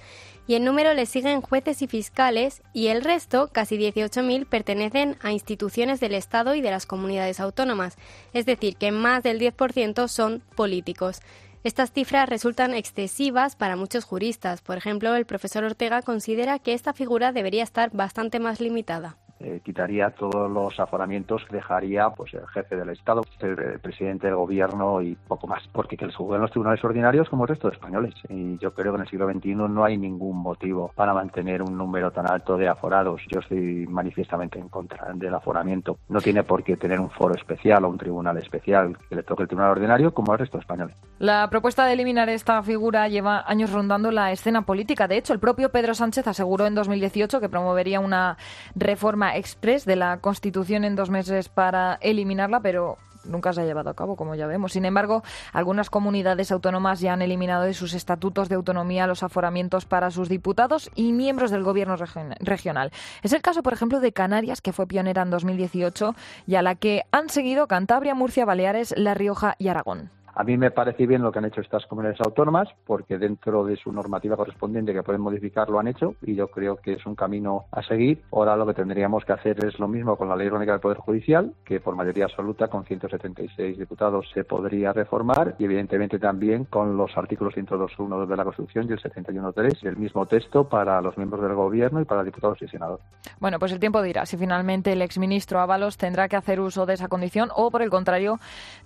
y 0.48 0.56
el 0.56 0.64
número 0.64 0.94
le 0.94 1.06
siguen 1.06 1.42
jueces 1.42 1.82
y 1.82 1.88
fiscales, 1.88 2.62
y 2.72 2.88
el 2.88 3.04
resto, 3.04 3.50
casi 3.52 3.78
18.000, 3.78 4.46
pertenecen 4.46 5.18
a 5.22 5.34
instituciones 5.34 6.00
del 6.00 6.14
Estado 6.14 6.56
y 6.56 6.62
de 6.62 6.72
las 6.72 6.86
comunidades 6.86 7.42
autónomas, 7.42 7.98
es 8.32 8.46
decir, 8.46 8.78
que 8.78 8.94
más 8.94 9.22
del 9.22 9.38
10% 9.38 10.08
son 10.08 10.42
políticos. 10.56 11.20
Estas 11.66 11.92
cifras 11.92 12.30
resultan 12.30 12.74
excesivas 12.74 13.58
para 13.58 13.76
muchos 13.76 14.06
juristas. 14.06 14.62
Por 14.62 14.78
ejemplo, 14.78 15.14
el 15.14 15.26
profesor 15.26 15.66
Ortega 15.66 16.02
considera 16.04 16.58
que 16.60 16.72
esta 16.74 16.94
figura 16.94 17.34
debería 17.34 17.64
estar 17.64 17.92
bastante 17.92 18.40
más 18.40 18.62
limitada. 18.62 19.18
Eh, 19.40 19.62
quitaría 19.64 20.10
todos 20.10 20.50
los 20.50 20.80
aforamientos 20.80 21.46
que 21.46 21.58
dejaría 21.58 22.10
pues 22.10 22.34
el 22.34 22.48
jefe 22.48 22.76
del 22.76 22.90
Estado, 22.90 23.22
el, 23.40 23.80
presidente 23.80 24.28
del 24.28 24.36
gobierno 24.36 25.02
y 25.02 25.16
poco 25.16 25.46
más, 25.46 25.64
porque 25.72 25.96
que 25.96 26.08
les 26.08 26.16
juzguen 26.16 26.42
los 26.42 26.50
tribunales 26.50 26.84
ordinarios 26.84 27.30
como 27.30 27.44
el 27.44 27.50
resto 27.50 27.70
de 27.70 27.76
españoles. 27.76 28.16
Y 28.30 28.58
yo 28.58 28.74
creo 28.74 28.94
que 28.94 28.98
en 28.98 29.02
el 29.04 29.10
siglo 29.10 29.32
XXI 29.32 29.56
no 29.56 29.84
hay 29.84 29.98
ningún 29.98 30.38
motivo 30.38 30.92
para 30.96 31.14
mantener 31.14 31.62
un 31.62 31.78
número 31.78 32.12
tan 32.12 32.30
alto 32.30 32.58
de 32.58 32.68
aforados. 32.68 33.22
Yo 33.32 33.40
estoy 33.40 33.86
manifiestamente 33.88 34.58
en 34.58 34.70
contra 34.70 35.14
del 35.14 35.36
aforamiento. 35.36 36.00
No 36.10 36.20
tiene 36.20 36.44
por 36.44 36.64
qué 36.64 36.76
tener 36.76 37.00
un 37.00 37.12
foro 37.12 37.36
especial 37.36 37.86
o 37.86 37.90
un 37.90 37.98
tribunal 37.98 38.38
especial 38.38 38.98
que 39.10 39.16
le 39.16 39.24
toque 39.24 39.44
el 39.44 39.50
tribunal 39.50 39.72
ordinario 39.72 40.14
como 40.14 40.34
el 40.34 40.40
resto 40.40 40.58
de 40.58 40.62
españoles. 40.62 40.96
La 41.20 41.48
propuesta 41.50 41.86
de 41.86 41.94
eliminar 41.94 42.30
esta 42.30 42.62
figura 42.64 43.08
lleva 43.08 43.44
años 43.48 43.72
rondando 43.72 44.12
la 44.12 44.32
escena 44.32 44.64
política. 44.64 45.08
De 45.08 45.18
hecho, 45.18 45.34
el 45.34 45.40
propio 45.40 45.72
Pedro 45.72 45.94
Sánchez 45.94 46.28
aseguró 46.28 46.66
en 46.66 46.76
2018 46.76 47.40
que 47.40 47.50
promovería 47.50 48.00
una 48.00 48.38
reforma 48.76 49.27
express 49.36 49.86
de 49.86 49.96
la 49.96 50.18
Constitución 50.20 50.84
en 50.84 50.96
dos 50.96 51.10
meses 51.10 51.50
para 51.50 51.98
eliminarla, 52.02 52.60
pero 52.60 52.98
nunca 53.28 53.54
se 53.54 53.62
ha 53.62 53.66
llevado 53.66 53.90
a 53.90 53.94
cabo, 53.94 54.16
como 54.16 54.36
ya 54.36 54.48
vemos. 54.48 54.74
Sin 54.74 54.86
embargo, 54.86 55.24
algunas 55.54 55.90
comunidades 55.90 56.52
autónomas 56.52 57.00
ya 57.00 57.14
han 57.14 57.22
eliminado 57.22 57.64
de 57.64 57.74
sus 57.74 57.94
estatutos 57.94 58.50
de 58.50 58.56
autonomía 58.56 59.08
los 59.08 59.24
aforamientos 59.24 59.86
para 59.86 60.12
sus 60.12 60.30
diputados 60.30 60.90
y 60.96 61.12
miembros 61.14 61.52
del 61.52 61.64
gobierno 61.64 61.96
regional. 62.40 62.92
Es 63.24 63.34
el 63.34 63.42
caso, 63.42 63.64
por 63.64 63.74
ejemplo, 63.74 64.00
de 64.00 64.14
Canarias, 64.14 64.62
que 64.62 64.74
fue 64.74 64.88
pionera 64.88 65.22
en 65.22 65.30
2018 65.30 66.16
y 66.46 66.56
a 66.56 66.62
la 66.62 66.76
que 66.76 67.04
han 67.12 67.30
seguido 67.30 67.68
Cantabria, 67.68 68.16
Murcia, 68.16 68.46
Baleares, 68.46 68.94
La 68.98 69.14
Rioja 69.14 69.56
y 69.60 69.68
Aragón. 69.68 70.17
A 70.40 70.44
mí 70.44 70.56
me 70.56 70.70
parece 70.70 71.08
bien 71.08 71.24
lo 71.24 71.32
que 71.32 71.40
han 71.40 71.46
hecho 71.46 71.62
estas 71.62 71.88
comunidades 71.88 72.22
autónomas, 72.22 72.70
porque 72.86 73.18
dentro 73.18 73.66
de 73.66 73.76
su 73.76 73.92
normativa 73.92 74.38
correspondiente 74.38 74.94
que 74.94 75.02
pueden 75.02 75.20
modificar 75.20 75.68
lo 75.68 75.80
han 75.80 75.88
hecho 75.88 76.14
y 76.22 76.36
yo 76.36 76.50
creo 76.50 76.76
que 76.76 76.94
es 76.94 77.08
un 77.08 77.16
camino 77.16 77.66
a 77.72 77.82
seguir. 77.82 78.22
Ahora 78.32 78.56
lo 78.56 78.68
que 78.68 78.76
tendríamos 78.76 79.26
que 79.26 79.34
hacer 79.34 79.66
es 79.66 79.80
lo 79.80 79.88
mismo 79.88 80.16
con 80.16 80.30
la 80.30 80.36
Ley 80.36 80.46
Orgánica 80.46 80.74
del 80.74 80.82
Poder 80.82 81.00
Judicial, 81.00 81.56
que 81.66 81.80
por 81.80 81.96
mayoría 81.96 82.26
absoluta 82.26 82.68
con 82.68 82.86
176 82.86 83.80
diputados 83.80 84.30
se 84.32 84.44
podría 84.44 84.94
reformar 84.94 85.56
y 85.58 85.66
evidentemente 85.66 86.20
también 86.20 86.66
con 86.66 86.96
los 86.98 87.18
artículos 87.18 87.56
102.1 87.56 88.28
de 88.28 88.38
la 88.38 88.44
Constitución 88.44 88.86
y 88.88 88.94
el 88.94 89.02
71.3 89.02 89.82
del 89.82 89.98
mismo 89.98 90.28
texto 90.28 90.70
para 90.70 91.02
los 91.02 91.18
miembros 91.18 91.42
del 91.42 91.56
Gobierno 91.56 92.00
y 92.00 92.06
para 92.06 92.24
diputados 92.24 92.62
y 92.62 92.68
senadores. 92.68 93.04
Bueno, 93.40 93.58
pues 93.58 93.72
el 93.72 93.80
tiempo 93.80 94.04
dirá 94.04 94.28
si 94.28 94.38
finalmente 94.38 94.94
el 94.94 95.02
exministro 95.02 95.60
Ábalos 95.60 95.98
tendrá 95.98 96.28
que 96.28 96.36
hacer 96.36 96.60
uso 96.60 96.86
de 96.86 96.94
esa 96.94 97.08
condición 97.08 97.50
o, 97.56 97.72
por 97.72 97.82
el 97.82 97.90
contrario, 97.90 98.38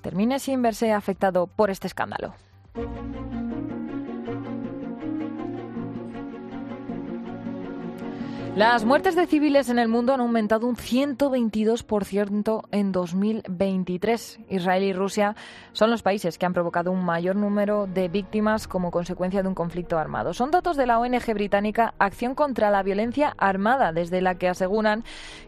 termine 0.02 0.40
sin 0.40 0.62
verse 0.62 0.94
afectado 0.94 1.41
por 1.48 1.70
este 1.70 1.88
escándalo. 1.88 2.34
Las 8.56 8.84
muertes 8.84 9.16
de 9.16 9.28
civiles 9.28 9.70
en 9.70 9.80
el 9.80 9.88
mundo 9.88 10.14
han 10.14 10.20
aumentado 10.20 10.68
un 10.68 10.76
122% 10.76 12.64
en 12.72 12.92
2023. 12.92 14.40
Israel 14.50 14.84
y 14.84 14.92
Rusia 14.92 15.38
son 15.72 15.90
los 15.90 16.02
países 16.02 16.38
que 16.38 16.46
han 16.46 16.52
provocado 16.52 16.92
un 16.92 17.06
mayor 17.06 17.38
número 17.38 17.88
de 17.88 18.10
víctimas 18.10 18.68
como 18.68 18.92
consecuencia 18.92 19.42
de 19.42 19.48
un 19.48 19.56
conflicto 19.56 19.98
armado. 19.98 20.34
Son 20.34 20.52
datos 20.52 20.76
de 20.76 20.86
la 20.86 21.00
ONG 21.00 21.34
británica 21.34 21.94
Acción 21.98 22.36
contra 22.36 22.70
la 22.72 22.84
Violencia 22.84 23.34
Armada, 23.38 23.94
desde 23.94 24.20
la 24.20 24.36
que 24.36 24.50
aseguran 24.50 25.06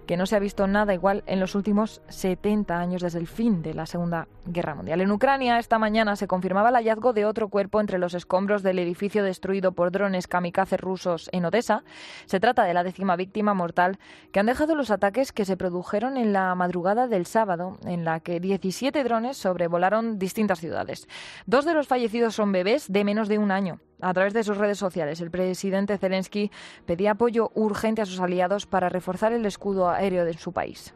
que 0.08 0.16
no 0.16 0.26
se 0.26 0.38
ha 0.38 0.40
visto 0.40 0.66
nada 0.68 0.94
igual 0.94 1.24
en 1.28 1.42
los 1.42 1.56
últimos 1.56 2.02
70 2.08 2.80
años 2.80 3.02
desde 3.02 3.20
el 3.20 3.28
fin 3.28 3.62
de 3.62 3.74
la 3.74 3.86
Segunda 3.86 4.30
Guerra 4.46 4.76
Mundial. 4.76 5.02
En 5.02 5.12
Ucrania, 5.12 5.60
esta 5.60 5.78
mañana 5.78 6.16
se 6.16 6.28
confirmaba 6.28 6.70
el 6.70 6.76
hallazgo 6.76 7.12
de 7.12 7.26
otro 7.26 7.50
cuerpo 7.50 7.82
entre 7.82 8.00
los 8.00 8.14
escombros 8.14 8.64
del 8.64 8.80
edificio 8.80 9.26
destruido 9.26 9.74
por 9.74 9.92
drones 9.92 10.28
kamikaze 10.28 10.78
rusos 10.78 11.30
en 11.34 11.44
Odessa. 11.44 11.84
Se 12.26 12.40
trata 12.40 12.64
de 12.64 12.74
la 12.74 12.84
víctima 13.18 13.54
mortal 13.54 14.00
que 14.32 14.40
han 14.40 14.46
dejado 14.46 14.76
los 14.76 14.92
ataques 14.92 15.32
que 15.32 15.46
se 15.46 15.58
produjeron 15.58 16.18
en 16.18 16.34
la 16.34 16.54
madrugada 16.56 17.08
del 17.08 17.26
sábado, 17.26 17.78
en 17.86 18.06
la 18.06 18.20
que 18.20 18.40
17 18.40 19.04
drones 19.04 19.38
sobrevolaron 19.38 20.20
distintas 20.20 20.60
ciudades. 20.60 21.08
Dos 21.46 21.66
de 21.66 21.74
los 21.74 21.88
fallecidos 21.88 22.36
son 22.36 22.52
bebés 22.52 22.92
de 22.92 23.04
menos 23.04 23.28
de 23.28 23.38
un 23.38 23.52
año. 23.52 23.80
A 24.02 24.14
través 24.14 24.34
de 24.34 24.44
sus 24.44 24.58
redes 24.58 24.78
sociales, 24.78 25.22
el 25.22 25.32
presidente 25.32 25.98
Zelensky 25.98 26.52
pedía 26.86 27.12
apoyo 27.12 27.52
urgente 27.56 28.02
a 28.02 28.06
sus 28.06 28.20
aliados 28.20 28.66
para 28.66 28.90
reforzar 28.90 29.32
el 29.34 29.46
escudo 29.46 29.90
aéreo 29.90 30.26
de 30.26 30.34
su 30.34 30.52
país. 30.52 30.94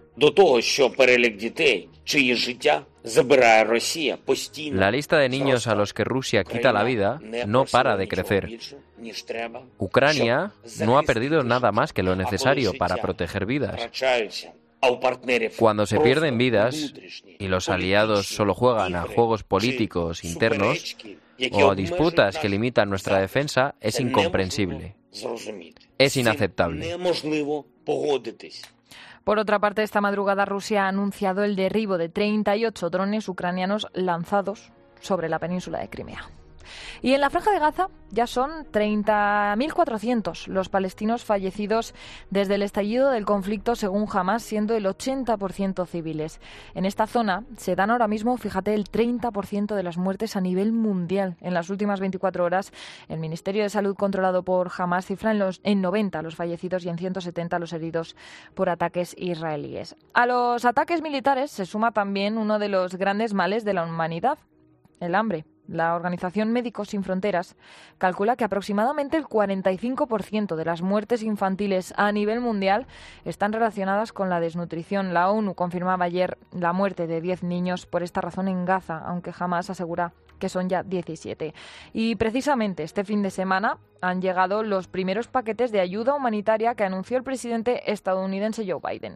La 4.71 4.91
lista 4.91 5.17
de 5.19 5.29
niños 5.29 5.67
a 5.67 5.75
los 5.75 5.93
que 5.93 6.03
Rusia 6.03 6.43
quita 6.43 6.73
la 6.73 6.83
vida 6.83 7.19
no 7.45 7.65
para 7.65 7.95
de 7.95 8.07
crecer. 8.07 8.59
Ucrania 9.77 10.51
no 10.79 10.97
ha 10.97 11.03
perdido 11.03 11.43
nada 11.43 11.71
más 11.71 11.93
que 11.93 12.01
lo 12.01 12.15
necesario 12.15 12.73
para 12.73 12.97
proteger 12.97 13.45
vidas. 13.45 13.89
Cuando 15.57 15.85
se 15.85 15.99
pierden 15.99 16.37
vidas 16.37 16.93
y 17.37 17.47
los 17.47 17.69
aliados 17.69 18.25
solo 18.27 18.55
juegan 18.55 18.95
a 18.95 19.03
juegos 19.03 19.43
políticos 19.43 20.23
internos 20.23 20.97
o 21.51 21.69
a 21.69 21.75
disputas 21.75 22.37
que 22.37 22.49
limitan 22.49 22.89
nuestra 22.89 23.19
defensa, 23.19 23.75
es 23.79 23.99
incomprensible. 23.99 24.95
Es 25.99 26.17
inaceptable. 26.17 26.97
Por 29.27 29.39
otra 29.39 29.59
parte, 29.59 29.83
esta 29.83 29.99
madrugada 29.99 30.45
Rusia 30.45 30.85
ha 30.85 30.87
anunciado 30.87 31.43
el 31.43 31.57
derribo 31.57 31.97
de 31.97 32.07
38 32.07 32.89
drones 32.89 33.27
ucranianos 33.27 33.85
lanzados 33.91 34.71
sobre 35.01 35.27
la 35.27 35.37
península 35.37 35.79
de 35.79 35.89
Crimea. 35.89 36.29
Y 37.01 37.13
en 37.13 37.21
la 37.21 37.29
Franja 37.29 37.51
de 37.51 37.59
Gaza 37.59 37.89
ya 38.09 38.27
son 38.27 38.65
30.400 38.71 40.47
los 40.47 40.69
palestinos 40.69 41.25
fallecidos 41.25 41.93
desde 42.29 42.55
el 42.55 42.61
estallido 42.61 43.09
del 43.11 43.25
conflicto, 43.25 43.75
según 43.75 44.07
Hamas, 44.11 44.43
siendo 44.43 44.75
el 44.75 44.85
80% 44.85 45.85
civiles. 45.85 46.39
En 46.73 46.85
esta 46.85 47.07
zona 47.07 47.43
se 47.57 47.75
dan 47.75 47.91
ahora 47.91 48.07
mismo, 48.07 48.37
fíjate, 48.37 48.73
el 48.73 48.85
30% 48.85 49.75
de 49.75 49.83
las 49.83 49.97
muertes 49.97 50.35
a 50.35 50.41
nivel 50.41 50.71
mundial. 50.71 51.35
En 51.41 51.53
las 51.53 51.69
últimas 51.69 51.99
24 51.99 52.43
horas, 52.43 52.71
el 53.09 53.19
Ministerio 53.19 53.63
de 53.63 53.69
Salud 53.69 53.95
controlado 53.95 54.43
por 54.43 54.71
Hamas 54.77 55.05
cifra 55.05 55.31
en, 55.31 55.39
los, 55.39 55.59
en 55.63 55.81
90 55.81 56.21
los 56.21 56.35
fallecidos 56.35 56.85
y 56.85 56.89
en 56.89 56.97
170 56.97 57.59
los 57.59 57.73
heridos 57.73 58.15
por 58.53 58.69
ataques 58.69 59.15
israelíes. 59.17 59.95
A 60.13 60.25
los 60.25 60.65
ataques 60.65 61.01
militares 61.01 61.51
se 61.51 61.65
suma 61.65 61.91
también 61.91 62.37
uno 62.37 62.59
de 62.59 62.69
los 62.69 62.95
grandes 62.95 63.33
males 63.33 63.63
de 63.65 63.73
la 63.73 63.83
humanidad, 63.83 64.37
el 64.99 65.15
hambre. 65.15 65.45
La 65.67 65.95
Organización 65.95 66.51
Médicos 66.51 66.89
Sin 66.89 67.03
Fronteras 67.03 67.55
calcula 67.97 68.35
que 68.35 68.45
aproximadamente 68.45 69.17
el 69.17 69.25
45% 69.25 70.55
de 70.55 70.65
las 70.65 70.81
muertes 70.81 71.23
infantiles 71.23 71.93
a 71.97 72.11
nivel 72.11 72.39
mundial 72.39 72.87
están 73.25 73.53
relacionadas 73.53 74.13
con 74.13 74.29
la 74.29 74.39
desnutrición. 74.39 75.13
La 75.13 75.29
ONU 75.29 75.55
confirmaba 75.55 76.05
ayer 76.05 76.37
la 76.51 76.73
muerte 76.73 77.07
de 77.07 77.21
10 77.21 77.43
niños 77.43 77.85
por 77.85 78.03
esta 78.03 78.21
razón 78.21 78.47
en 78.47 78.65
Gaza, 78.65 78.97
aunque 78.99 79.33
jamás 79.33 79.69
asegura 79.69 80.13
que 80.39 80.49
son 80.49 80.69
ya 80.69 80.83
17. 80.83 81.53
Y 81.93 82.15
precisamente 82.15 82.83
este 82.83 83.03
fin 83.03 83.21
de 83.21 83.31
semana 83.31 83.77
han 84.01 84.21
llegado 84.21 84.63
los 84.63 84.87
primeros 84.87 85.27
paquetes 85.27 85.71
de 85.71 85.79
ayuda 85.79 86.13
humanitaria 86.13 86.75
que 86.75 86.83
anunció 86.83 87.17
el 87.17 87.23
presidente 87.23 87.91
estadounidense 87.91 88.65
Joe 88.67 88.79
Biden. 88.81 89.15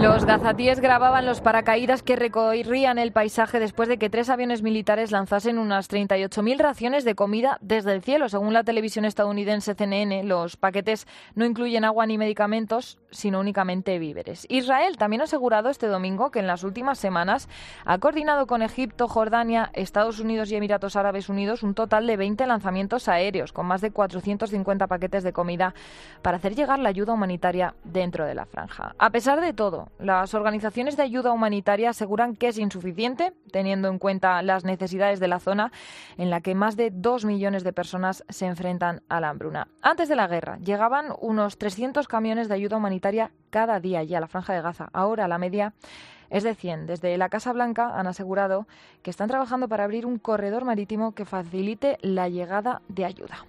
Los 0.00 0.24
gazatíes 0.26 0.78
grababan 0.78 1.26
los 1.26 1.40
paracaídas 1.40 2.04
que 2.04 2.14
recorrían 2.14 2.98
el 2.98 3.10
paisaje 3.10 3.58
después 3.58 3.88
de 3.88 3.98
que 3.98 4.08
tres 4.08 4.30
aviones 4.30 4.62
militares 4.62 5.10
lanzasen 5.10 5.58
unas 5.58 5.90
38.000 5.90 6.56
raciones 6.56 7.04
de 7.04 7.16
comida 7.16 7.58
desde 7.62 7.94
el 7.94 8.02
cielo. 8.02 8.28
Según 8.28 8.52
la 8.52 8.62
televisión 8.62 9.04
estadounidense 9.04 9.74
CNN, 9.74 10.22
los 10.22 10.56
paquetes 10.56 11.08
no 11.34 11.44
incluyen 11.44 11.84
agua 11.84 12.06
ni 12.06 12.16
medicamentos, 12.16 12.98
sino 13.10 13.40
únicamente 13.40 13.98
víveres. 13.98 14.46
Israel 14.48 14.96
también 14.98 15.22
ha 15.22 15.24
asegurado 15.24 15.68
este 15.68 15.88
domingo 15.88 16.30
que 16.30 16.38
en 16.38 16.46
las 16.46 16.62
últimas 16.62 17.00
semanas 17.00 17.48
ha 17.84 17.98
coordinado 17.98 18.46
con 18.46 18.62
Egipto, 18.62 19.08
Jordania, 19.08 19.70
Estados 19.72 20.20
Unidos 20.20 20.52
y 20.52 20.54
Emiratos 20.54 20.94
Árabes 20.94 21.28
Unidos 21.28 21.64
un 21.64 21.74
total 21.74 22.06
de 22.06 22.16
20 22.16 22.46
lanzamientos 22.46 23.08
aéreos 23.08 23.52
con 23.52 23.66
más 23.66 23.80
de 23.80 23.90
450 23.90 24.86
paquetes 24.86 25.24
de 25.24 25.32
comida 25.32 25.74
para 26.22 26.36
hacer 26.36 26.54
llegar 26.54 26.78
la 26.78 26.88
ayuda 26.88 27.14
humanitaria 27.14 27.74
dentro 27.82 28.24
de 28.24 28.36
la 28.36 28.46
franja. 28.46 28.94
A 28.96 29.10
pesar 29.10 29.40
de 29.40 29.52
todo, 29.52 29.87
las 29.98 30.34
organizaciones 30.34 30.96
de 30.96 31.02
ayuda 31.02 31.32
humanitaria 31.32 31.90
aseguran 31.90 32.36
que 32.36 32.48
es 32.48 32.58
insuficiente, 32.58 33.32
teniendo 33.50 33.88
en 33.88 33.98
cuenta 33.98 34.42
las 34.42 34.64
necesidades 34.64 35.20
de 35.20 35.28
la 35.28 35.40
zona 35.40 35.72
en 36.16 36.30
la 36.30 36.40
que 36.40 36.54
más 36.54 36.76
de 36.76 36.90
dos 36.90 37.24
millones 37.24 37.64
de 37.64 37.72
personas 37.72 38.24
se 38.28 38.46
enfrentan 38.46 39.02
a 39.08 39.20
la 39.20 39.28
hambruna. 39.30 39.68
Antes 39.82 40.08
de 40.08 40.16
la 40.16 40.26
guerra 40.26 40.58
llegaban 40.58 41.06
unos 41.20 41.58
300 41.58 42.08
camiones 42.08 42.48
de 42.48 42.54
ayuda 42.54 42.76
humanitaria 42.76 43.30
cada 43.50 43.80
día 43.80 44.00
allí 44.00 44.14
a 44.14 44.20
la 44.20 44.28
franja 44.28 44.52
de 44.54 44.62
Gaza. 44.62 44.88
Ahora 44.92 45.28
la 45.28 45.38
media 45.38 45.74
es 46.30 46.42
de 46.44 46.54
100. 46.54 46.86
Desde 46.86 47.16
la 47.16 47.28
Casa 47.28 47.52
Blanca 47.52 47.98
han 47.98 48.06
asegurado 48.06 48.66
que 49.02 49.10
están 49.10 49.28
trabajando 49.28 49.68
para 49.68 49.84
abrir 49.84 50.06
un 50.06 50.18
corredor 50.18 50.64
marítimo 50.64 51.12
que 51.12 51.24
facilite 51.24 51.98
la 52.02 52.28
llegada 52.28 52.82
de 52.88 53.04
ayuda. 53.04 53.46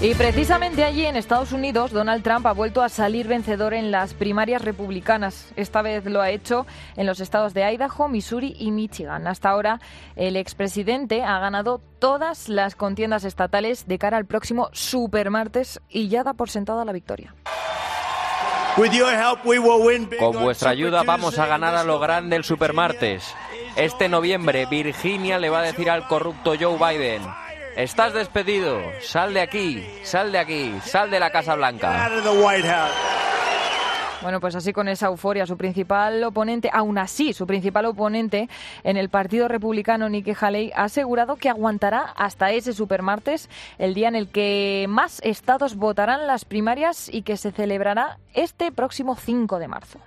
Y 0.00 0.14
precisamente 0.14 0.84
allí 0.84 1.06
en 1.06 1.16
Estados 1.16 1.50
Unidos, 1.50 1.90
Donald 1.90 2.22
Trump 2.22 2.46
ha 2.46 2.52
vuelto 2.52 2.82
a 2.82 2.88
salir 2.88 3.26
vencedor 3.26 3.74
en 3.74 3.90
las 3.90 4.14
primarias 4.14 4.62
republicanas. 4.62 5.50
Esta 5.56 5.82
vez 5.82 6.04
lo 6.04 6.20
ha 6.20 6.30
hecho 6.30 6.68
en 6.96 7.04
los 7.04 7.18
estados 7.18 7.52
de 7.52 7.68
Idaho, 7.68 8.08
Missouri 8.08 8.54
y 8.60 8.70
Michigan. 8.70 9.26
Hasta 9.26 9.50
ahora, 9.50 9.80
el 10.14 10.36
expresidente 10.36 11.24
ha 11.24 11.40
ganado 11.40 11.80
todas 11.98 12.48
las 12.48 12.76
contiendas 12.76 13.24
estatales 13.24 13.88
de 13.88 13.98
cara 13.98 14.18
al 14.18 14.24
próximo 14.24 14.68
supermartes 14.72 15.80
y 15.88 16.06
ya 16.06 16.22
da 16.22 16.32
por 16.32 16.48
sentada 16.48 16.84
la 16.84 16.92
victoria. 16.92 17.34
Con 20.20 20.40
vuestra 20.40 20.70
ayuda 20.70 21.02
vamos 21.02 21.40
a 21.40 21.46
ganar 21.46 21.74
a 21.74 21.82
lo 21.82 21.98
grande 21.98 22.36
el 22.36 22.44
supermartes. 22.44 23.34
Este 23.74 24.08
noviembre, 24.08 24.66
Virginia 24.66 25.38
le 25.38 25.50
va 25.50 25.58
a 25.58 25.62
decir 25.62 25.90
al 25.90 26.06
corrupto 26.06 26.54
Joe 26.58 26.78
Biden. 26.78 27.47
Estás 27.78 28.12
despedido. 28.12 28.80
Sal 29.00 29.32
de 29.34 29.40
aquí, 29.40 29.86
sal 30.02 30.32
de 30.32 30.40
aquí, 30.40 30.74
sal 30.82 31.12
de 31.12 31.20
la 31.20 31.30
Casa 31.30 31.54
Blanca. 31.54 32.10
Bueno, 34.20 34.40
pues 34.40 34.56
así 34.56 34.72
con 34.72 34.88
esa 34.88 35.06
euforia, 35.06 35.46
su 35.46 35.56
principal 35.56 36.24
oponente, 36.24 36.70
aún 36.72 36.98
así, 36.98 37.32
su 37.32 37.46
principal 37.46 37.84
oponente 37.84 38.48
en 38.82 38.96
el 38.96 39.10
Partido 39.10 39.46
Republicano, 39.46 40.08
Nikki 40.08 40.32
Haley, 40.40 40.72
ha 40.74 40.84
asegurado 40.84 41.36
que 41.36 41.50
aguantará 41.50 42.00
hasta 42.16 42.50
ese 42.50 42.72
supermartes, 42.72 43.48
el 43.78 43.94
día 43.94 44.08
en 44.08 44.16
el 44.16 44.26
que 44.26 44.86
más 44.88 45.20
estados 45.22 45.76
votarán 45.76 46.26
las 46.26 46.44
primarias 46.44 47.08
y 47.08 47.22
que 47.22 47.36
se 47.36 47.52
celebrará 47.52 48.18
este 48.34 48.72
próximo 48.72 49.14
5 49.14 49.60
de 49.60 49.68
marzo. 49.68 50.00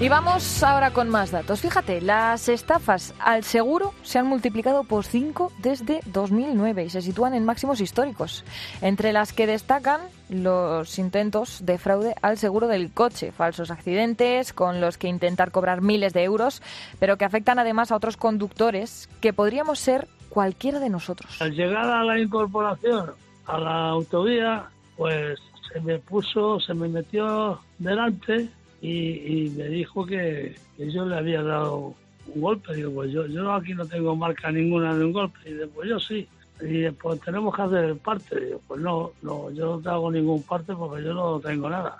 Y 0.00 0.08
vamos 0.08 0.62
ahora 0.64 0.90
con 0.90 1.08
más 1.08 1.30
datos. 1.30 1.60
Fíjate, 1.60 2.00
las 2.00 2.48
estafas 2.48 3.14
al 3.20 3.44
seguro 3.44 3.94
se 4.02 4.18
han 4.18 4.26
multiplicado 4.26 4.82
por 4.82 5.04
5 5.04 5.52
desde 5.58 6.00
2009 6.06 6.84
y 6.84 6.90
se 6.90 7.00
sitúan 7.00 7.32
en 7.32 7.44
máximos 7.44 7.80
históricos, 7.80 8.44
entre 8.82 9.12
las 9.12 9.32
que 9.32 9.46
destacan 9.46 10.00
los 10.28 10.98
intentos 10.98 11.64
de 11.64 11.78
fraude 11.78 12.16
al 12.22 12.38
seguro 12.38 12.66
del 12.66 12.90
coche, 12.90 13.30
falsos 13.30 13.70
accidentes 13.70 14.52
con 14.52 14.80
los 14.80 14.98
que 14.98 15.06
intentar 15.06 15.52
cobrar 15.52 15.80
miles 15.80 16.12
de 16.12 16.24
euros, 16.24 16.60
pero 16.98 17.16
que 17.16 17.24
afectan 17.24 17.60
además 17.60 17.92
a 17.92 17.96
otros 17.96 18.16
conductores 18.16 19.08
que 19.20 19.32
podríamos 19.32 19.78
ser 19.78 20.08
cualquiera 20.28 20.80
de 20.80 20.90
nosotros. 20.90 21.40
Al 21.40 21.52
llegar 21.52 21.86
a 21.88 22.02
la 22.02 22.18
incorporación 22.18 23.12
a 23.46 23.58
la 23.58 23.88
autovía, 23.90 24.64
pues 24.96 25.38
se 25.72 25.80
me 25.80 26.00
puso, 26.00 26.58
se 26.58 26.74
me 26.74 26.88
metió 26.88 27.60
delante 27.78 28.50
y, 28.86 29.50
me 29.56 29.64
dijo 29.64 30.04
que, 30.04 30.54
yo 30.76 31.06
le 31.06 31.16
había 31.16 31.42
dado 31.42 31.94
un 32.34 32.40
golpe. 32.40 32.74
Digo, 32.74 32.92
pues 32.92 33.10
yo, 33.12 33.26
yo 33.26 33.50
aquí 33.52 33.72
no 33.72 33.86
tengo 33.86 34.14
marca 34.14 34.50
ninguna 34.50 34.94
de 34.94 35.04
un 35.06 35.12
golpe. 35.12 35.38
Y 35.46 35.54
después 35.54 35.74
pues 35.74 35.88
yo 35.88 36.00
sí. 36.00 36.28
Y 36.60 36.90
pues 36.90 37.20
tenemos 37.22 37.54
que 37.56 37.62
hacer 37.62 37.84
el 37.84 37.96
parte. 37.96 38.38
Digo, 38.38 38.60
pues 38.68 38.80
no, 38.80 39.12
no, 39.22 39.50
yo 39.52 39.80
no 39.82 39.90
hago 39.90 40.10
ningún 40.10 40.42
parte 40.42 40.74
porque 40.74 41.02
yo 41.02 41.14
no 41.14 41.40
tengo 41.40 41.70
nada. 41.70 41.96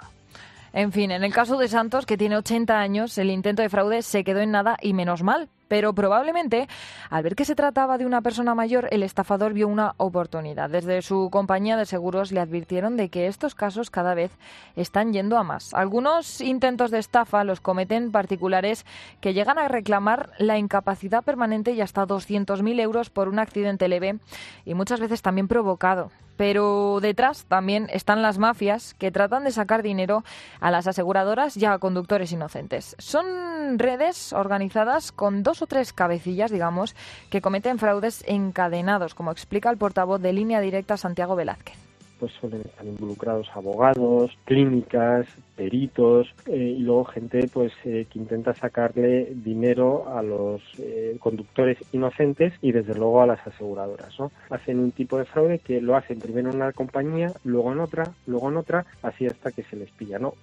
En 0.74 0.92
fin, 0.92 1.10
en 1.10 1.24
el 1.24 1.32
caso 1.32 1.56
de 1.56 1.68
Santos, 1.68 2.04
que 2.04 2.18
tiene 2.18 2.36
80 2.36 2.78
años, 2.78 3.16
el 3.16 3.30
intento 3.30 3.62
de 3.62 3.68
fraude 3.70 4.02
se 4.02 4.24
quedó 4.24 4.40
en 4.40 4.50
nada 4.50 4.76
y 4.82 4.92
menos 4.92 5.22
mal. 5.22 5.48
Pero 5.68 5.94
probablemente, 5.94 6.68
al 7.10 7.22
ver 7.22 7.34
que 7.34 7.44
se 7.44 7.54
trataba 7.54 7.98
de 7.98 8.06
una 8.06 8.22
persona 8.22 8.54
mayor, 8.54 8.88
el 8.90 9.02
estafador 9.02 9.52
vio 9.52 9.68
una 9.68 9.94
oportunidad. 9.96 10.70
Desde 10.70 11.02
su 11.02 11.28
compañía 11.30 11.76
de 11.76 11.86
seguros 11.86 12.32
le 12.32 12.40
advirtieron 12.40 12.96
de 12.96 13.08
que 13.08 13.26
estos 13.26 13.54
casos 13.54 13.90
cada 13.90 14.14
vez 14.14 14.32
están 14.76 15.12
yendo 15.12 15.38
a 15.38 15.44
más. 15.44 15.72
Algunos 15.74 16.40
intentos 16.40 16.90
de 16.90 16.98
estafa 16.98 17.44
los 17.44 17.60
cometen 17.60 18.12
particulares 18.12 18.84
que 19.20 19.34
llegan 19.34 19.58
a 19.58 19.68
reclamar 19.68 20.30
la 20.38 20.58
incapacidad 20.58 21.22
permanente 21.22 21.72
y 21.72 21.80
hasta 21.80 22.06
200.000 22.06 22.80
euros 22.80 23.10
por 23.10 23.28
un 23.28 23.38
accidente 23.38 23.88
leve 23.88 24.18
y 24.64 24.74
muchas 24.74 25.00
veces 25.00 25.22
también 25.22 25.48
provocado. 25.48 26.10
Pero 26.36 26.98
detrás 27.00 27.44
también 27.44 27.88
están 27.92 28.20
las 28.20 28.38
mafias 28.38 28.94
que 28.94 29.12
tratan 29.12 29.44
de 29.44 29.52
sacar 29.52 29.82
dinero 29.82 30.24
a 30.60 30.72
las 30.72 30.88
aseguradoras 30.88 31.56
y 31.56 31.64
a 31.64 31.78
conductores 31.78 32.32
inocentes. 32.32 32.96
Son 32.98 33.78
redes 33.78 34.32
organizadas 34.32 35.12
con 35.12 35.42
dos 35.44 35.53
o 35.62 35.66
tres 35.66 35.92
cabecillas, 35.92 36.50
digamos, 36.50 36.94
que 37.30 37.40
cometen 37.40 37.78
fraudes 37.78 38.24
encadenados, 38.26 39.14
como 39.14 39.32
explica 39.32 39.70
el 39.70 39.78
portavoz 39.78 40.20
de 40.20 40.32
Línea 40.32 40.60
Directa 40.60 40.96
Santiago 40.96 41.36
Velázquez 41.36 41.84
pues 42.18 42.32
suelen 42.40 42.62
estar 42.62 42.86
involucrados 42.86 43.48
abogados, 43.54 44.30
clínicas, 44.44 45.26
peritos 45.56 46.32
eh, 46.46 46.74
y 46.78 46.80
luego 46.80 47.04
gente 47.04 47.48
pues 47.52 47.72
eh, 47.84 48.06
que 48.10 48.18
intenta 48.18 48.54
sacarle 48.54 49.28
dinero 49.34 50.08
a 50.08 50.22
los 50.22 50.62
eh, 50.78 51.16
conductores 51.20 51.76
inocentes 51.92 52.54
y 52.62 52.72
desde 52.72 52.94
luego 52.94 53.20
a 53.22 53.26
las 53.26 53.46
aseguradoras. 53.46 54.18
¿no? 54.18 54.32
Hacen 54.48 54.78
un 54.78 54.92
tipo 54.92 55.18
de 55.18 55.24
fraude 55.24 55.58
que 55.58 55.80
lo 55.80 55.96
hacen 55.96 56.18
primero 56.18 56.50
en 56.50 56.56
una 56.56 56.72
compañía, 56.72 57.32
luego 57.44 57.72
en 57.72 57.80
otra, 57.80 58.10
luego 58.26 58.48
en 58.48 58.56
otra, 58.56 58.86
así 59.02 59.26
hasta 59.26 59.52
que 59.52 59.64
se 59.64 59.76
les 59.76 59.90
pilla. 59.90 60.18
¿no? 60.18 60.34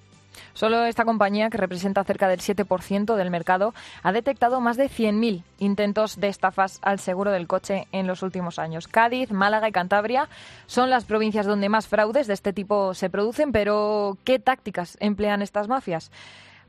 Solo 0.54 0.86
esta 0.86 1.06
compañía, 1.06 1.50
que 1.50 1.58
representa 1.58 2.04
cerca 2.04 2.28
del 2.28 2.40
7% 2.40 3.16
del 3.16 3.32
mercado, 3.32 3.74
ha 4.04 4.12
detectado 4.12 4.62
más 4.62 4.78
de 4.78 4.90
100.000 4.90 5.44
intentos 5.60 6.20
de 6.20 6.28
estafas 6.28 6.80
al 6.82 7.00
seguro 7.00 7.32
del 7.32 7.48
coche 7.48 7.88
en 7.92 8.08
los 8.08 8.24
últimos 8.24 8.60
años. 8.60 8.88
Cádiz, 8.88 9.32
Málaga 9.32 9.70
y 9.70 9.72
Cantabria 9.72 10.28
son 10.68 10.90
las 10.90 11.06
provincias 11.06 11.46
donde 11.46 11.70
más 11.70 11.88
fraudes 11.88 12.28
de 12.28 12.34
este 12.34 12.54
tipo 12.54 12.94
se 12.94 13.10
producen, 13.10 13.52
pero 13.52 14.18
¿qué 14.24 14.40
tácticas 14.40 14.98
emplean 15.00 15.42
estas 15.42 15.68
mafias? 15.68 16.12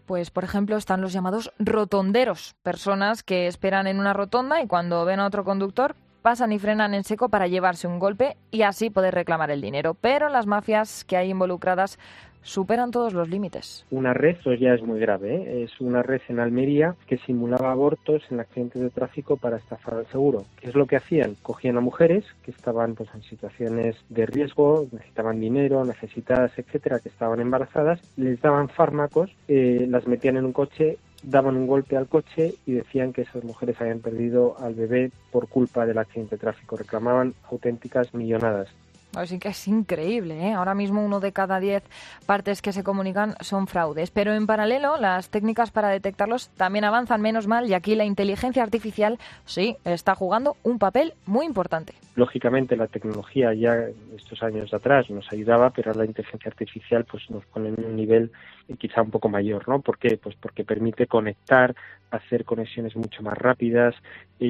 pues 0.07 0.31
por 0.31 0.45
ejemplo 0.45 0.77
están 0.77 1.01
los 1.01 1.13
llamados 1.13 1.53
rotonderos, 1.59 2.55
personas 2.63 3.23
que 3.23 3.47
esperan 3.47 3.87
en 3.87 3.99
una 3.99 4.13
rotonda 4.13 4.61
y 4.61 4.67
cuando 4.67 5.05
ven 5.05 5.21
a 5.21 5.27
otro 5.27 5.45
conductor 5.45 5.95
pasan 6.23 6.53
y 6.53 6.59
frenan 6.59 6.95
en 6.95 7.05
seco 7.05 7.29
para 7.29 7.49
llevarse 7.49 7.89
un 7.89 7.99
golpe 7.99 8.37
y 8.51 8.63
así 8.63 8.91
poder 8.91 9.15
reclamar 9.15 9.51
el 9.51 9.61
dinero. 9.61 9.95
Pero 9.95 10.29
las 10.29 10.47
mafias 10.47 11.05
que 11.05 11.17
hay 11.17 11.31
involucradas 11.31 11.99
superan 12.43 12.91
todos 12.91 13.13
los 13.13 13.29
límites. 13.29 13.85
Una 13.91 14.15
red, 14.15 14.37
eso 14.39 14.55
ya 14.55 14.75
es 14.75 14.83
muy 14.83 15.01
grave, 15.01 15.37
¿eh? 15.37 15.63
es 15.65 15.81
una 15.81 16.03
red 16.03 16.21
en 16.29 16.41
Almería 16.41 16.95
que 17.07 17.19
simulaba 17.19 17.73
abortos 17.73 18.23
en 18.31 18.41
accidentes 18.41 18.83
de 18.83 18.91
tráfico 18.91 19.37
para 19.37 19.57
estafar 19.57 19.95
al 19.95 20.07
seguro. 20.07 20.45
¿Qué 20.61 20.69
es 20.69 20.75
lo 20.75 20.87
que 20.87 20.97
hacían? 20.97 21.37
Cogían 21.43 21.77
a 21.77 21.81
mujeres 21.81 22.25
que 22.45 22.51
estaban 22.51 22.95
pues, 22.95 23.09
en 23.15 23.23
situaciones 23.23 23.97
de 24.09 24.27
riesgo, 24.27 24.87
necesitaban 24.93 25.41
dinero, 25.41 25.85
necesitadas, 25.85 26.53
etcétera, 26.59 27.01
que 27.01 27.09
estaban 27.09 27.41
embarazadas, 27.41 28.01
les 28.17 28.41
daban 28.41 28.69
fármacos, 28.69 29.31
eh, 29.49 29.87
las 29.89 30.07
metían 30.07 30.37
en 30.37 30.45
un 30.45 30.53
coche 30.53 30.99
daban 31.23 31.57
un 31.57 31.67
golpe 31.67 31.97
al 31.97 32.09
coche 32.09 32.55
y 32.67 32.73
decían 32.73 33.13
que 33.13 33.23
esas 33.23 33.45
mujeres 33.45 33.81
habían 33.81 34.01
perdido 34.01 34.57
al 34.59 34.75
bebé 34.75 35.13
por 35.31 35.49
culpa 35.49 35.87
del 35.87 35.99
accidente 35.99 36.37
de 36.37 36.41
tráfico. 36.41 36.77
Reclamaban 36.77 37.35
auténticas 37.51 38.13
millonadas. 38.15 38.69
Así 39.15 39.39
que 39.39 39.49
es 39.49 39.69
increíble, 39.69 40.49
¿eh? 40.49 40.53
Ahora 40.55 40.75
mismo 40.75 41.05
uno 41.05 41.21
de 41.21 41.33
cada 41.33 41.61
diez 41.61 41.83
partes 42.25 42.63
que 42.63 42.73
se 42.73 42.83
comunican 42.83 43.35
son 43.41 43.67
fraudes. 43.67 44.11
Pero 44.11 44.33
en 44.33 44.47
paralelo, 44.47 44.97
las 44.97 45.29
técnicas 45.29 45.71
para 45.71 45.89
detectarlos 45.89 46.49
también 46.51 46.85
avanzan 46.85 47.21
menos 47.21 47.47
mal 47.47 47.69
y 47.69 47.75
aquí 47.75 47.95
la 47.95 48.05
inteligencia 48.05 48.63
artificial 48.63 49.19
sí 49.45 49.77
está 49.85 50.15
jugando 50.15 50.57
un 50.63 50.79
papel 50.79 51.15
muy 51.27 51.45
importante. 51.45 51.93
Lógicamente 52.15 52.77
la 52.77 52.87
tecnología 52.87 53.55
ya 53.55 53.75
estos 54.17 54.43
años 54.43 54.73
atrás 54.75 55.09
nos 55.11 55.31
ayudaba, 55.33 55.71
pero 55.71 55.93
la 55.95 56.05
inteligencia 56.05 56.49
artificial 56.49 57.05
pues 57.05 57.31
nos 57.31 57.45
pone 57.47 57.69
en 57.69 57.85
un 57.85 57.97
nivel 57.97 58.33
quizá 58.79 59.03
un 59.03 59.11
poco 59.11 59.29
mayor, 59.29 59.69
¿no? 59.69 59.81
¿Por 59.81 59.99
qué? 59.99 60.17
Pues 60.17 60.37
porque 60.37 60.65
permite 60.65 61.07
conectar, 61.07 61.75
hacer 62.11 62.45
conexiones 62.45 62.97
mucho 62.97 63.23
más 63.23 63.37
rápidas, 63.37 63.95
e 64.41 64.47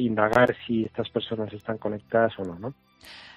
indagar 0.00 0.56
si 0.66 0.84
estas 0.84 1.08
personas 1.10 1.52
están 1.52 1.78
conectadas 1.78 2.38
o 2.38 2.44
no, 2.44 2.58
¿no? 2.58 2.74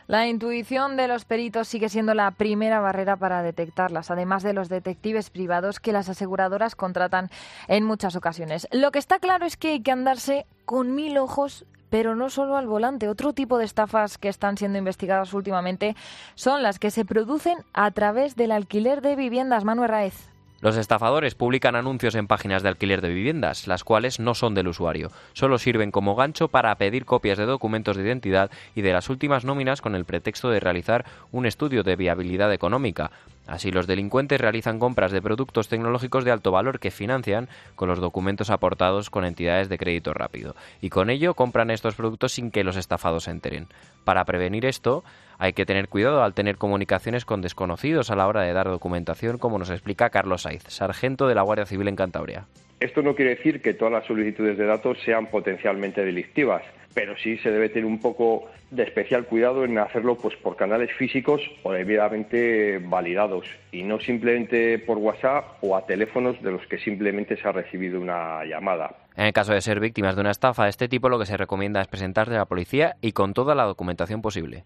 La 0.07 0.27
intuición 0.27 0.97
de 0.97 1.07
los 1.07 1.25
peritos 1.25 1.67
sigue 1.67 1.89
siendo 1.89 2.13
la 2.13 2.31
primera 2.31 2.79
barrera 2.79 3.15
para 3.15 3.41
detectarlas, 3.41 4.11
además 4.11 4.43
de 4.43 4.53
los 4.53 4.69
detectives 4.69 5.29
privados 5.29 5.79
que 5.79 5.93
las 5.93 6.09
aseguradoras 6.09 6.75
contratan 6.75 7.29
en 7.67 7.85
muchas 7.85 8.15
ocasiones. 8.15 8.67
Lo 8.71 8.91
que 8.91 8.99
está 8.99 9.19
claro 9.19 9.45
es 9.45 9.57
que 9.57 9.71
hay 9.71 9.81
que 9.81 9.91
andarse 9.91 10.45
con 10.65 10.95
mil 10.95 11.17
ojos 11.17 11.65
pero 11.89 12.15
no 12.15 12.31
solo 12.31 12.57
al 12.57 12.65
volante. 12.65 13.07
Otro 13.07 13.33
tipo 13.33 13.59
de 13.59 13.65
estafas 13.65 14.17
que 14.17 14.27
están 14.27 14.57
siendo 14.57 14.79
investigadas 14.79 15.31
últimamente 15.31 15.95
son 16.33 16.63
las 16.63 16.79
que 16.79 16.89
se 16.89 17.05
producen 17.05 17.59
a 17.71 17.91
través 17.91 18.35
del 18.35 18.51
alquiler 18.51 19.03
de 19.03 19.15
viviendas. 19.15 19.63
Manuel 19.63 19.89
Raez. 19.89 20.32
Los 20.63 20.77
estafadores 20.77 21.35
publican 21.35 21.75
anuncios 21.75 22.15
en 22.15 22.25
páginas 22.25 22.63
de 22.63 22.69
alquiler 22.69 23.01
de 23.01 23.09
viviendas, 23.09 23.67
las 23.67 23.83
cuales 23.83 24.21
no 24.21 24.33
son 24.33 24.55
del 24.55 24.69
usuario, 24.69 25.11
solo 25.33 25.57
sirven 25.57 25.91
como 25.91 26.15
gancho 26.15 26.47
para 26.47 26.73
pedir 26.75 27.03
copias 27.03 27.37
de 27.37 27.45
documentos 27.45 27.97
de 27.97 28.03
identidad 28.03 28.49
y 28.73 28.81
de 28.81 28.93
las 28.93 29.09
últimas 29.09 29.43
nóminas 29.43 29.81
con 29.81 29.93
el 29.93 30.05
pretexto 30.05 30.49
de 30.49 30.61
realizar 30.61 31.03
un 31.33 31.45
estudio 31.45 31.83
de 31.83 31.97
viabilidad 31.97 32.53
económica. 32.53 33.11
Así, 33.45 33.71
los 33.71 33.87
delincuentes 33.87 34.39
realizan 34.39 34.79
compras 34.79 35.11
de 35.11 35.21
productos 35.21 35.67
tecnológicos 35.67 36.23
de 36.23 36.31
alto 36.31 36.51
valor 36.51 36.79
que 36.79 36.91
financian 36.91 37.49
con 37.75 37.89
los 37.89 37.99
documentos 37.99 38.49
aportados 38.49 39.09
con 39.09 39.25
entidades 39.25 39.67
de 39.67 39.77
crédito 39.77 40.13
rápido, 40.13 40.55
y 40.81 40.89
con 40.89 41.09
ello 41.09 41.33
compran 41.33 41.69
estos 41.69 41.95
productos 41.95 42.31
sin 42.31 42.51
que 42.51 42.63
los 42.63 42.77
estafados 42.77 43.25
se 43.25 43.31
enteren. 43.31 43.67
Para 44.05 44.23
prevenir 44.23 44.65
esto, 44.65 45.03
hay 45.37 45.53
que 45.53 45.65
tener 45.65 45.89
cuidado 45.89 46.23
al 46.23 46.33
tener 46.33 46.57
comunicaciones 46.57 47.25
con 47.25 47.41
desconocidos 47.41 48.11
a 48.11 48.15
la 48.15 48.27
hora 48.27 48.41
de 48.41 48.53
dar 48.53 48.69
documentación, 48.69 49.37
como 49.37 49.59
nos 49.59 49.69
explica 49.69 50.09
Carlos 50.09 50.43
Saiz, 50.43 50.63
sargento 50.67 51.27
de 51.27 51.35
la 51.35 51.41
Guardia 51.41 51.65
Civil 51.65 51.89
en 51.89 51.95
Cantabria. 51.95 52.45
Esto 52.83 53.01
no 53.01 53.15
quiere 53.15 53.35
decir 53.35 53.61
que 53.61 53.73
todas 53.73 53.93
las 53.93 54.05
solicitudes 54.05 54.57
de 54.57 54.65
datos 54.65 54.97
sean 55.05 55.27
potencialmente 55.27 56.03
delictivas, 56.03 56.63
pero 56.93 57.15
sí 57.17 57.37
se 57.37 57.49
debe 57.49 57.69
tener 57.69 57.85
un 57.85 58.01
poco 58.01 58.49
de 58.71 58.83
especial 58.83 59.23
cuidado 59.23 59.63
en 59.63 59.77
hacerlo 59.77 60.17
pues 60.17 60.35
por 60.35 60.57
canales 60.57 60.91
físicos 60.91 61.41
o 61.63 61.71
debidamente 61.71 62.79
validados 62.79 63.45
y 63.71 63.83
no 63.83 64.01
simplemente 64.01 64.79
por 64.79 64.97
WhatsApp 64.97 65.45
o 65.61 65.77
a 65.77 65.85
teléfonos 65.85 66.41
de 66.43 66.51
los 66.51 66.67
que 66.67 66.77
simplemente 66.77 67.37
se 67.37 67.47
ha 67.47 67.53
recibido 67.53 68.01
una 68.01 68.43
llamada. 68.43 68.97
En 69.15 69.27
el 69.27 69.31
caso 69.33 69.53
de 69.53 69.61
ser 69.61 69.79
víctimas 69.79 70.15
de 70.15 70.21
una 70.21 70.31
estafa 70.31 70.65
de 70.65 70.71
este 70.71 70.89
tipo, 70.89 71.07
lo 71.07 71.19
que 71.19 71.25
se 71.25 71.37
recomienda 71.37 71.79
es 71.79 71.87
presentarse 71.87 72.35
a 72.35 72.39
la 72.39 72.45
policía 72.47 72.97
y 72.99 73.13
con 73.13 73.33
toda 73.33 73.55
la 73.55 73.63
documentación 73.63 74.21
posible. 74.21 74.65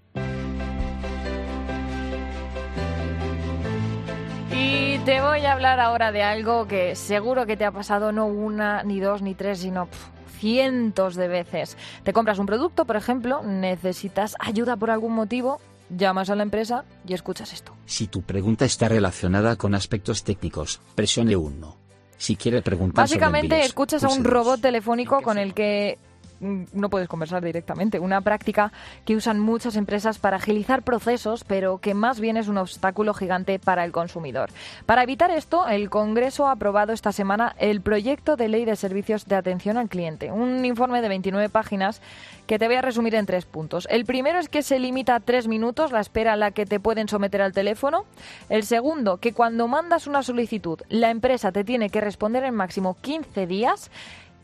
Te 5.07 5.21
voy 5.21 5.45
a 5.45 5.53
hablar 5.53 5.79
ahora 5.79 6.11
de 6.11 6.21
algo 6.21 6.67
que 6.67 6.93
seguro 6.93 7.45
que 7.45 7.55
te 7.55 7.63
ha 7.63 7.71
pasado 7.71 8.11
no 8.11 8.25
una, 8.25 8.83
ni 8.83 8.99
dos, 8.99 9.21
ni 9.21 9.35
tres, 9.35 9.59
sino 9.59 9.87
cientos 10.37 11.15
de 11.15 11.29
veces. 11.29 11.77
Te 12.03 12.11
compras 12.11 12.39
un 12.39 12.45
producto, 12.45 12.83
por 12.83 12.97
ejemplo, 12.97 13.41
necesitas 13.41 14.35
ayuda 14.37 14.75
por 14.75 14.91
algún 14.91 15.13
motivo, 15.13 15.61
llamas 15.89 16.29
a 16.29 16.35
la 16.35 16.43
empresa 16.43 16.83
y 17.07 17.13
escuchas 17.13 17.53
esto. 17.53 17.73
Si 17.85 18.07
tu 18.07 18.21
pregunta 18.23 18.65
está 18.65 18.89
relacionada 18.89 19.55
con 19.55 19.75
aspectos 19.75 20.25
técnicos, 20.25 20.81
presione 20.93 21.37
1. 21.37 21.77
Si 22.17 22.35
quiere 22.35 22.61
preguntar 22.61 23.03
Básicamente 23.03 23.61
escuchas 23.61 24.03
a 24.03 24.09
un 24.09 24.25
robot 24.25 24.59
telefónico 24.59 25.21
con 25.21 25.37
el 25.37 25.53
que 25.53 25.99
no 26.39 26.89
puedes 26.89 27.07
conversar 27.07 27.43
directamente. 27.43 27.99
Una 27.99 28.21
práctica 28.21 28.71
que 29.05 29.15
usan 29.15 29.39
muchas 29.39 29.75
empresas 29.75 30.19
para 30.19 30.37
agilizar 30.37 30.83
procesos, 30.83 31.43
pero 31.43 31.79
que 31.79 31.93
más 31.93 32.19
bien 32.19 32.37
es 32.37 32.47
un 32.47 32.57
obstáculo 32.57 33.13
gigante 33.13 33.59
para 33.59 33.83
el 33.83 33.91
consumidor. 33.91 34.49
Para 34.85 35.03
evitar 35.03 35.31
esto, 35.31 35.67
el 35.67 35.89
Congreso 35.89 36.47
ha 36.47 36.51
aprobado 36.51 36.93
esta 36.93 37.11
semana 37.11 37.55
el 37.59 37.81
proyecto 37.81 38.35
de 38.35 38.47
ley 38.47 38.65
de 38.65 38.75
servicios 38.75 39.25
de 39.25 39.35
atención 39.35 39.77
al 39.77 39.89
cliente, 39.89 40.31
un 40.31 40.63
informe 40.65 41.01
de 41.01 41.09
29 41.09 41.49
páginas 41.49 42.01
que 42.45 42.57
te 42.57 42.67
voy 42.67 42.77
a 42.77 42.81
resumir 42.81 43.15
en 43.15 43.25
tres 43.25 43.45
puntos. 43.45 43.87
El 43.91 44.05
primero 44.05 44.39
es 44.39 44.49
que 44.49 44.63
se 44.63 44.79
limita 44.79 45.15
a 45.15 45.19
tres 45.19 45.47
minutos 45.47 45.91
la 45.91 45.99
espera 45.99 46.33
a 46.33 46.37
la 46.37 46.51
que 46.51 46.65
te 46.65 46.79
pueden 46.79 47.09
someter 47.09 47.41
al 47.41 47.53
teléfono. 47.53 48.05
El 48.49 48.63
segundo, 48.63 49.17
que 49.17 49.33
cuando 49.33 49.67
mandas 49.67 50.07
una 50.07 50.23
solicitud, 50.23 50.79
la 50.89 51.09
empresa 51.09 51.51
te 51.51 51.63
tiene 51.63 51.89
que 51.89 52.01
responder 52.01 52.43
en 52.43 52.55
máximo 52.55 52.97
15 53.01 53.47
días. 53.47 53.91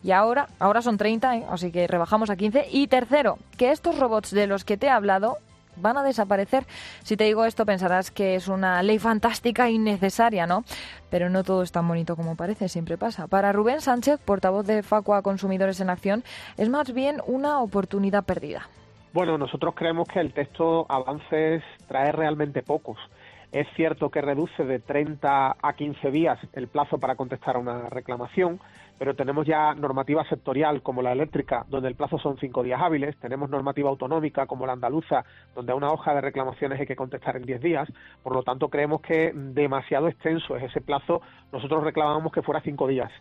Y 0.04 0.12
ahora, 0.12 0.48
ahora 0.60 0.82
son 0.82 0.98
30, 0.98 1.38
¿eh? 1.38 1.46
así 1.50 1.72
que 1.72 1.88
rebajamos 1.88 2.30
a 2.30 2.36
15. 2.36 2.68
Y 2.72 2.88
tercero, 2.88 3.38
que 3.58 3.72
estos 3.72 3.98
robots 3.98 4.32
de 4.32 4.48
los 4.48 4.66
que 4.66 4.78
te 4.78 4.88
he 4.88 4.90
hablado 4.90 5.38
van 5.76 5.98
a 5.98 6.04
desaparecer. 6.04 6.66
Si 7.04 7.18
te 7.18 7.24
digo 7.24 7.46
esto 7.46 7.66
pensarás 7.66 8.12
que 8.12 8.36
es 8.36 8.48
una 8.48 8.84
ley 8.84 9.00
fantástica 9.00 9.70
y 9.70 9.80
necesaria, 9.80 10.46
¿no? 10.46 10.64
Pero 11.10 11.30
no 11.30 11.44
todo 11.44 11.64
es 11.64 11.72
tan 11.72 11.88
bonito 11.88 12.16
como 12.16 12.36
parece, 12.36 12.70
siempre 12.70 12.98
pasa. 12.98 13.28
Para 13.28 13.52
Rubén 13.52 13.82
Sánchez, 13.82 14.20
portavoz 14.20 14.66
de 14.66 14.84
Facua 14.84 15.22
Consumidores 15.22 15.80
en 15.80 15.90
Acción, 15.90 16.24
es 16.58 16.70
más 16.70 16.94
bien 16.94 17.22
una 17.26 17.60
oportunidad 17.60 18.24
perdida. 18.24 18.70
Bueno, 19.14 19.38
nosotros 19.38 19.76
creemos 19.76 20.08
que 20.08 20.20
el 20.20 20.34
texto 20.34 20.88
avances 20.90 21.64
trae 21.88 22.12
realmente 22.12 22.64
pocos. 22.64 22.98
Es 23.54 23.68
cierto 23.76 24.10
que 24.10 24.20
reduce 24.20 24.66
de 24.66 24.80
30 24.80 25.58
a 25.62 25.74
15 25.74 26.10
días 26.10 26.40
el 26.54 26.70
plazo 26.70 26.98
para 26.98 27.16
contestar 27.16 27.56
a 27.56 27.60
una 27.60 27.88
reclamación, 27.88 28.60
pero 28.98 29.16
tenemos 29.16 29.46
ya 29.46 29.76
normativa 29.76 30.28
sectorial 30.28 30.82
como 30.82 31.04
la 31.04 31.12
eléctrica, 31.12 31.64
donde 31.70 31.88
el 31.88 31.94
plazo 31.94 32.18
son 32.18 32.40
cinco 32.40 32.64
días 32.64 32.82
hábiles, 32.82 33.16
tenemos 33.20 33.52
normativa 33.52 33.92
autonómica 33.92 34.48
como 34.48 34.66
la 34.66 34.74
andaluza, 34.74 35.24
donde 35.54 35.72
a 35.72 35.76
una 35.76 35.92
hoja 35.92 36.16
de 36.16 36.22
reclamaciones 36.22 36.80
hay 36.80 36.88
que 36.88 36.96
contestar 36.96 37.38
en 37.38 37.44
diez 37.44 37.62
días, 37.62 37.88
por 38.24 38.34
lo 38.34 38.42
tanto 38.42 38.70
creemos 38.70 39.02
que 39.02 39.32
demasiado 39.36 40.08
extenso 40.08 40.58
es 40.58 40.64
ese 40.64 40.82
plazo, 40.82 41.22
nosotros 41.52 41.84
reclamábamos 41.84 42.32
que 42.32 42.42
fuera 42.42 42.60
cinco 42.62 42.88
días. 42.88 43.12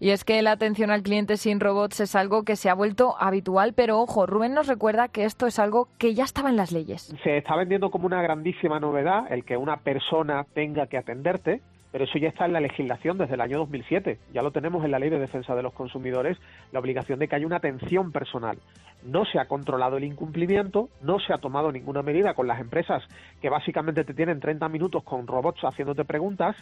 Y 0.00 0.10
es 0.10 0.24
que 0.24 0.40
la 0.42 0.52
atención 0.52 0.90
al 0.90 1.02
cliente 1.02 1.36
sin 1.36 1.60
robots 1.60 2.00
es 2.00 2.14
algo 2.14 2.44
que 2.44 2.56
se 2.56 2.68
ha 2.68 2.74
vuelto 2.74 3.14
habitual, 3.18 3.72
pero 3.74 4.00
ojo, 4.00 4.26
Rubén 4.26 4.54
nos 4.54 4.66
recuerda 4.66 5.08
que 5.08 5.24
esto 5.24 5.46
es 5.46 5.58
algo 5.58 5.88
que 5.98 6.14
ya 6.14 6.24
estaba 6.24 6.50
en 6.50 6.56
las 6.56 6.72
leyes. 6.72 7.14
Se 7.22 7.36
está 7.36 7.56
vendiendo 7.56 7.90
como 7.90 8.06
una 8.06 8.22
grandísima 8.22 8.80
novedad 8.80 9.30
el 9.30 9.44
que 9.44 9.56
una 9.56 9.78
persona 9.78 10.44
tenga 10.54 10.86
que 10.86 10.98
atenderte, 10.98 11.60
pero 11.92 12.04
eso 12.04 12.18
ya 12.18 12.28
está 12.28 12.46
en 12.46 12.54
la 12.54 12.60
legislación 12.60 13.18
desde 13.18 13.34
el 13.34 13.42
año 13.42 13.58
2007. 13.58 14.18
Ya 14.32 14.42
lo 14.42 14.50
tenemos 14.50 14.84
en 14.84 14.90
la 14.90 14.98
Ley 14.98 15.10
de 15.10 15.18
Defensa 15.18 15.54
de 15.54 15.62
los 15.62 15.74
Consumidores, 15.74 16.38
la 16.72 16.80
obligación 16.80 17.18
de 17.18 17.28
que 17.28 17.36
haya 17.36 17.46
una 17.46 17.56
atención 17.56 18.12
personal. 18.12 18.58
No 19.04 19.26
se 19.26 19.38
ha 19.38 19.44
controlado 19.44 19.98
el 19.98 20.04
incumplimiento, 20.04 20.88
no 21.02 21.20
se 21.20 21.34
ha 21.34 21.38
tomado 21.38 21.70
ninguna 21.70 22.02
medida 22.02 22.34
con 22.34 22.46
las 22.46 22.60
empresas 22.60 23.02
que 23.42 23.50
básicamente 23.50 24.04
te 24.04 24.14
tienen 24.14 24.40
30 24.40 24.68
minutos 24.70 25.04
con 25.04 25.26
robots 25.26 25.62
haciéndote 25.64 26.04
preguntas 26.04 26.56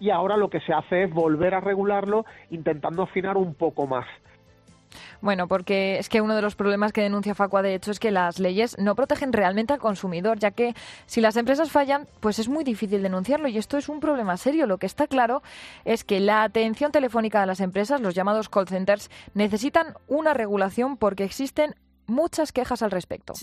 y 0.00 0.10
ahora 0.10 0.36
lo 0.36 0.50
que 0.50 0.60
se 0.60 0.72
hace 0.72 1.04
es 1.04 1.12
volver 1.12 1.54
a 1.54 1.60
regularlo 1.60 2.24
intentando 2.50 3.02
afinar 3.02 3.36
un 3.36 3.54
poco 3.54 3.86
más. 3.86 4.06
Bueno, 5.20 5.48
porque 5.48 5.98
es 5.98 6.08
que 6.08 6.20
uno 6.20 6.34
de 6.34 6.42
los 6.42 6.56
problemas 6.56 6.92
que 6.92 7.02
denuncia 7.02 7.34
Facua, 7.34 7.62
de 7.62 7.74
hecho, 7.74 7.90
es 7.90 8.00
que 8.00 8.10
las 8.10 8.38
leyes 8.38 8.78
no 8.78 8.94
protegen 8.94 9.32
realmente 9.32 9.72
al 9.72 9.78
consumidor, 9.78 10.38
ya 10.38 10.50
que 10.50 10.74
si 11.06 11.20
las 11.20 11.36
empresas 11.36 11.70
fallan, 11.70 12.08
pues 12.20 12.38
es 12.38 12.48
muy 12.48 12.64
difícil 12.64 13.02
denunciarlo 13.02 13.48
y 13.48 13.58
esto 13.58 13.76
es 13.76 13.88
un 13.88 14.00
problema 14.00 14.36
serio. 14.36 14.66
Lo 14.66 14.78
que 14.78 14.86
está 14.86 15.06
claro 15.06 15.42
es 15.84 16.04
que 16.04 16.20
la 16.20 16.42
atención 16.42 16.90
telefónica 16.90 17.40
de 17.40 17.46
las 17.46 17.60
empresas, 17.60 18.00
los 18.00 18.14
llamados 18.14 18.48
call 18.48 18.68
centers, 18.68 19.10
necesitan 19.34 19.94
una 20.08 20.34
regulación 20.34 20.96
porque 20.96 21.24
existen 21.24 21.74
muchas 22.06 22.50
quejas 22.50 22.82
al 22.82 22.90
respecto. 22.90 23.34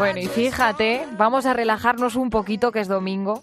Bueno, 0.00 0.18
y 0.18 0.28
fíjate, 0.28 1.06
vamos 1.18 1.44
a 1.44 1.52
relajarnos 1.52 2.16
un 2.16 2.30
poquito 2.30 2.72
que 2.72 2.80
es 2.80 2.88
domingo. 2.88 3.42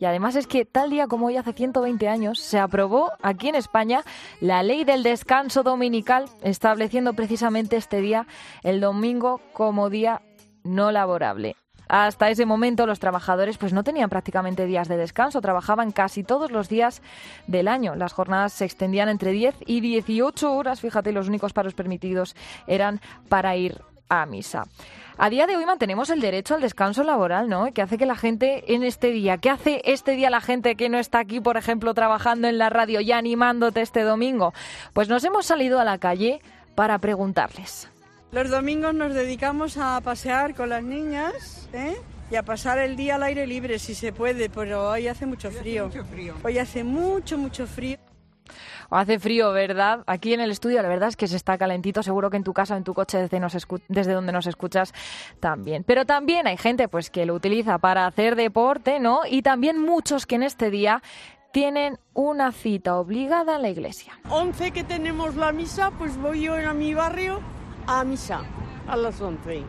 Y 0.00 0.06
además 0.06 0.36
es 0.36 0.46
que 0.46 0.64
tal 0.64 0.88
día 0.88 1.06
como 1.06 1.26
hoy, 1.26 1.36
hace 1.36 1.52
120 1.52 2.08
años, 2.08 2.40
se 2.40 2.58
aprobó 2.58 3.12
aquí 3.20 3.50
en 3.50 3.54
España 3.54 4.00
la 4.40 4.62
ley 4.62 4.84
del 4.84 5.02
descanso 5.02 5.62
dominical, 5.62 6.24
estableciendo 6.40 7.12
precisamente 7.12 7.76
este 7.76 8.00
día, 8.00 8.26
el 8.62 8.80
domingo, 8.80 9.42
como 9.52 9.90
día 9.90 10.22
no 10.64 10.92
laborable. 10.92 11.56
Hasta 11.90 12.30
ese 12.30 12.46
momento 12.46 12.86
los 12.86 13.00
trabajadores 13.00 13.58
pues 13.58 13.74
no 13.74 13.84
tenían 13.84 14.08
prácticamente 14.08 14.64
días 14.64 14.88
de 14.88 14.96
descanso, 14.96 15.42
trabajaban 15.42 15.92
casi 15.92 16.24
todos 16.24 16.50
los 16.50 16.70
días 16.70 17.02
del 17.46 17.68
año. 17.68 17.96
Las 17.96 18.14
jornadas 18.14 18.54
se 18.54 18.64
extendían 18.64 19.10
entre 19.10 19.32
10 19.32 19.56
y 19.66 19.82
18 19.82 20.54
horas, 20.54 20.80
fíjate, 20.80 21.12
los 21.12 21.28
únicos 21.28 21.52
paros 21.52 21.74
permitidos 21.74 22.34
eran 22.66 23.02
para 23.28 23.54
ir 23.56 23.82
a 24.08 24.26
misa. 24.26 24.64
A 25.20 25.30
día 25.30 25.48
de 25.48 25.56
hoy 25.56 25.66
mantenemos 25.66 26.10
el 26.10 26.20
derecho 26.20 26.54
al 26.54 26.60
descanso 26.60 27.02
laboral, 27.02 27.48
¿no? 27.48 27.72
Que 27.72 27.82
hace 27.82 27.98
que 27.98 28.06
la 28.06 28.14
gente 28.14 28.72
en 28.72 28.84
este 28.84 29.10
día, 29.10 29.38
¿qué 29.38 29.50
hace 29.50 29.82
este 29.84 30.12
día 30.12 30.30
la 30.30 30.40
gente 30.40 30.76
que 30.76 30.88
no 30.88 30.98
está 30.98 31.18
aquí, 31.18 31.40
por 31.40 31.56
ejemplo, 31.56 31.92
trabajando 31.92 32.46
en 32.46 32.56
la 32.56 32.70
radio 32.70 33.00
y 33.00 33.10
animándote 33.10 33.80
este 33.80 34.02
domingo? 34.02 34.54
Pues 34.92 35.08
nos 35.08 35.24
hemos 35.24 35.44
salido 35.44 35.80
a 35.80 35.84
la 35.84 35.98
calle 35.98 36.40
para 36.76 36.98
preguntarles. 36.98 37.88
Los 38.30 38.48
domingos 38.48 38.94
nos 38.94 39.12
dedicamos 39.12 39.76
a 39.76 40.00
pasear 40.02 40.54
con 40.54 40.68
las 40.68 40.84
niñas 40.84 41.68
¿eh? 41.72 41.96
y 42.30 42.36
a 42.36 42.44
pasar 42.44 42.78
el 42.78 42.94
día 42.94 43.16
al 43.16 43.24
aire 43.24 43.46
libre 43.46 43.80
si 43.80 43.96
se 43.96 44.12
puede, 44.12 44.48
pero 44.48 44.90
hoy 44.90 45.08
hace 45.08 45.26
mucho 45.26 45.50
frío. 45.50 45.90
Hoy 46.44 46.58
hace 46.58 46.84
mucho, 46.84 47.38
mucho 47.38 47.66
frío. 47.66 47.98
Hace 48.90 49.18
frío, 49.18 49.52
¿verdad? 49.52 50.04
Aquí 50.06 50.34
en 50.34 50.40
el 50.40 50.50
estudio 50.50 50.82
la 50.82 50.88
verdad 50.88 51.08
es 51.08 51.16
que 51.16 51.28
se 51.28 51.36
está 51.36 51.58
calentito, 51.58 52.02
seguro 52.02 52.30
que 52.30 52.36
en 52.36 52.44
tu 52.44 52.52
casa 52.52 52.74
o 52.74 52.76
en 52.76 52.84
tu 52.84 52.94
coche 52.94 53.18
desde, 53.18 53.40
desde 53.88 54.12
donde 54.12 54.32
nos 54.32 54.46
escuchas 54.46 54.92
también. 55.40 55.84
Pero 55.84 56.04
también 56.04 56.46
hay 56.46 56.56
gente 56.56 56.88
pues 56.88 57.10
que 57.10 57.26
lo 57.26 57.34
utiliza 57.34 57.78
para 57.78 58.06
hacer 58.06 58.36
deporte, 58.36 59.00
¿no? 59.00 59.20
Y 59.28 59.42
también 59.42 59.80
muchos 59.80 60.26
que 60.26 60.36
en 60.36 60.42
este 60.42 60.70
día 60.70 61.02
tienen 61.52 61.98
una 62.14 62.52
cita 62.52 62.96
obligada 62.96 63.56
en 63.56 63.62
la 63.62 63.70
iglesia. 63.70 64.18
11 64.30 64.70
que 64.70 64.84
tenemos 64.84 65.34
la 65.36 65.52
misa, 65.52 65.90
pues 65.98 66.16
voy 66.16 66.42
yo 66.42 66.54
a 66.54 66.74
mi 66.74 66.94
barrio 66.94 67.40
a 67.86 68.04
misa 68.04 68.42
a 68.86 68.96
las 68.96 69.20
11. 69.20 69.64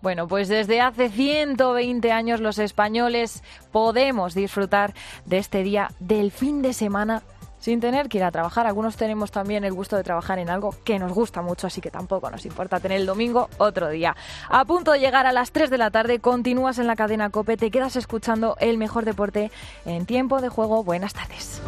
Bueno, 0.00 0.28
pues 0.28 0.48
desde 0.48 0.80
hace 0.80 1.10
120 1.10 2.12
años 2.12 2.40
los 2.40 2.58
españoles 2.58 3.42
podemos 3.72 4.34
disfrutar 4.34 4.94
de 5.26 5.38
este 5.38 5.62
día 5.62 5.90
del 5.98 6.30
fin 6.30 6.62
de 6.62 6.72
semana 6.72 7.22
sin 7.58 7.80
tener 7.80 8.08
que 8.08 8.18
ir 8.18 8.24
a 8.24 8.30
trabajar. 8.30 8.66
Algunos 8.66 8.96
tenemos 8.96 9.30
también 9.30 9.64
el 9.64 9.72
gusto 9.72 9.96
de 9.96 10.04
trabajar 10.04 10.38
en 10.38 10.50
algo 10.50 10.74
que 10.84 10.98
nos 10.98 11.12
gusta 11.12 11.42
mucho, 11.42 11.66
así 11.66 11.80
que 11.80 11.90
tampoco 11.90 12.30
nos 12.30 12.44
importa 12.46 12.80
tener 12.80 13.00
el 13.00 13.06
domingo 13.06 13.48
otro 13.58 13.88
día. 13.88 14.16
A 14.48 14.64
punto 14.64 14.92
de 14.92 15.00
llegar 15.00 15.26
a 15.26 15.32
las 15.32 15.52
3 15.52 15.70
de 15.70 15.78
la 15.78 15.90
tarde, 15.90 16.20
continúas 16.20 16.78
en 16.78 16.86
la 16.86 16.96
cadena 16.96 17.30
Cope, 17.30 17.56
te 17.56 17.70
quedas 17.70 17.96
escuchando 17.96 18.56
el 18.60 18.78
mejor 18.78 19.04
deporte 19.04 19.50
en 19.84 20.06
tiempo 20.06 20.40
de 20.40 20.48
juego. 20.48 20.84
Buenas 20.84 21.14
tardes. 21.14 21.60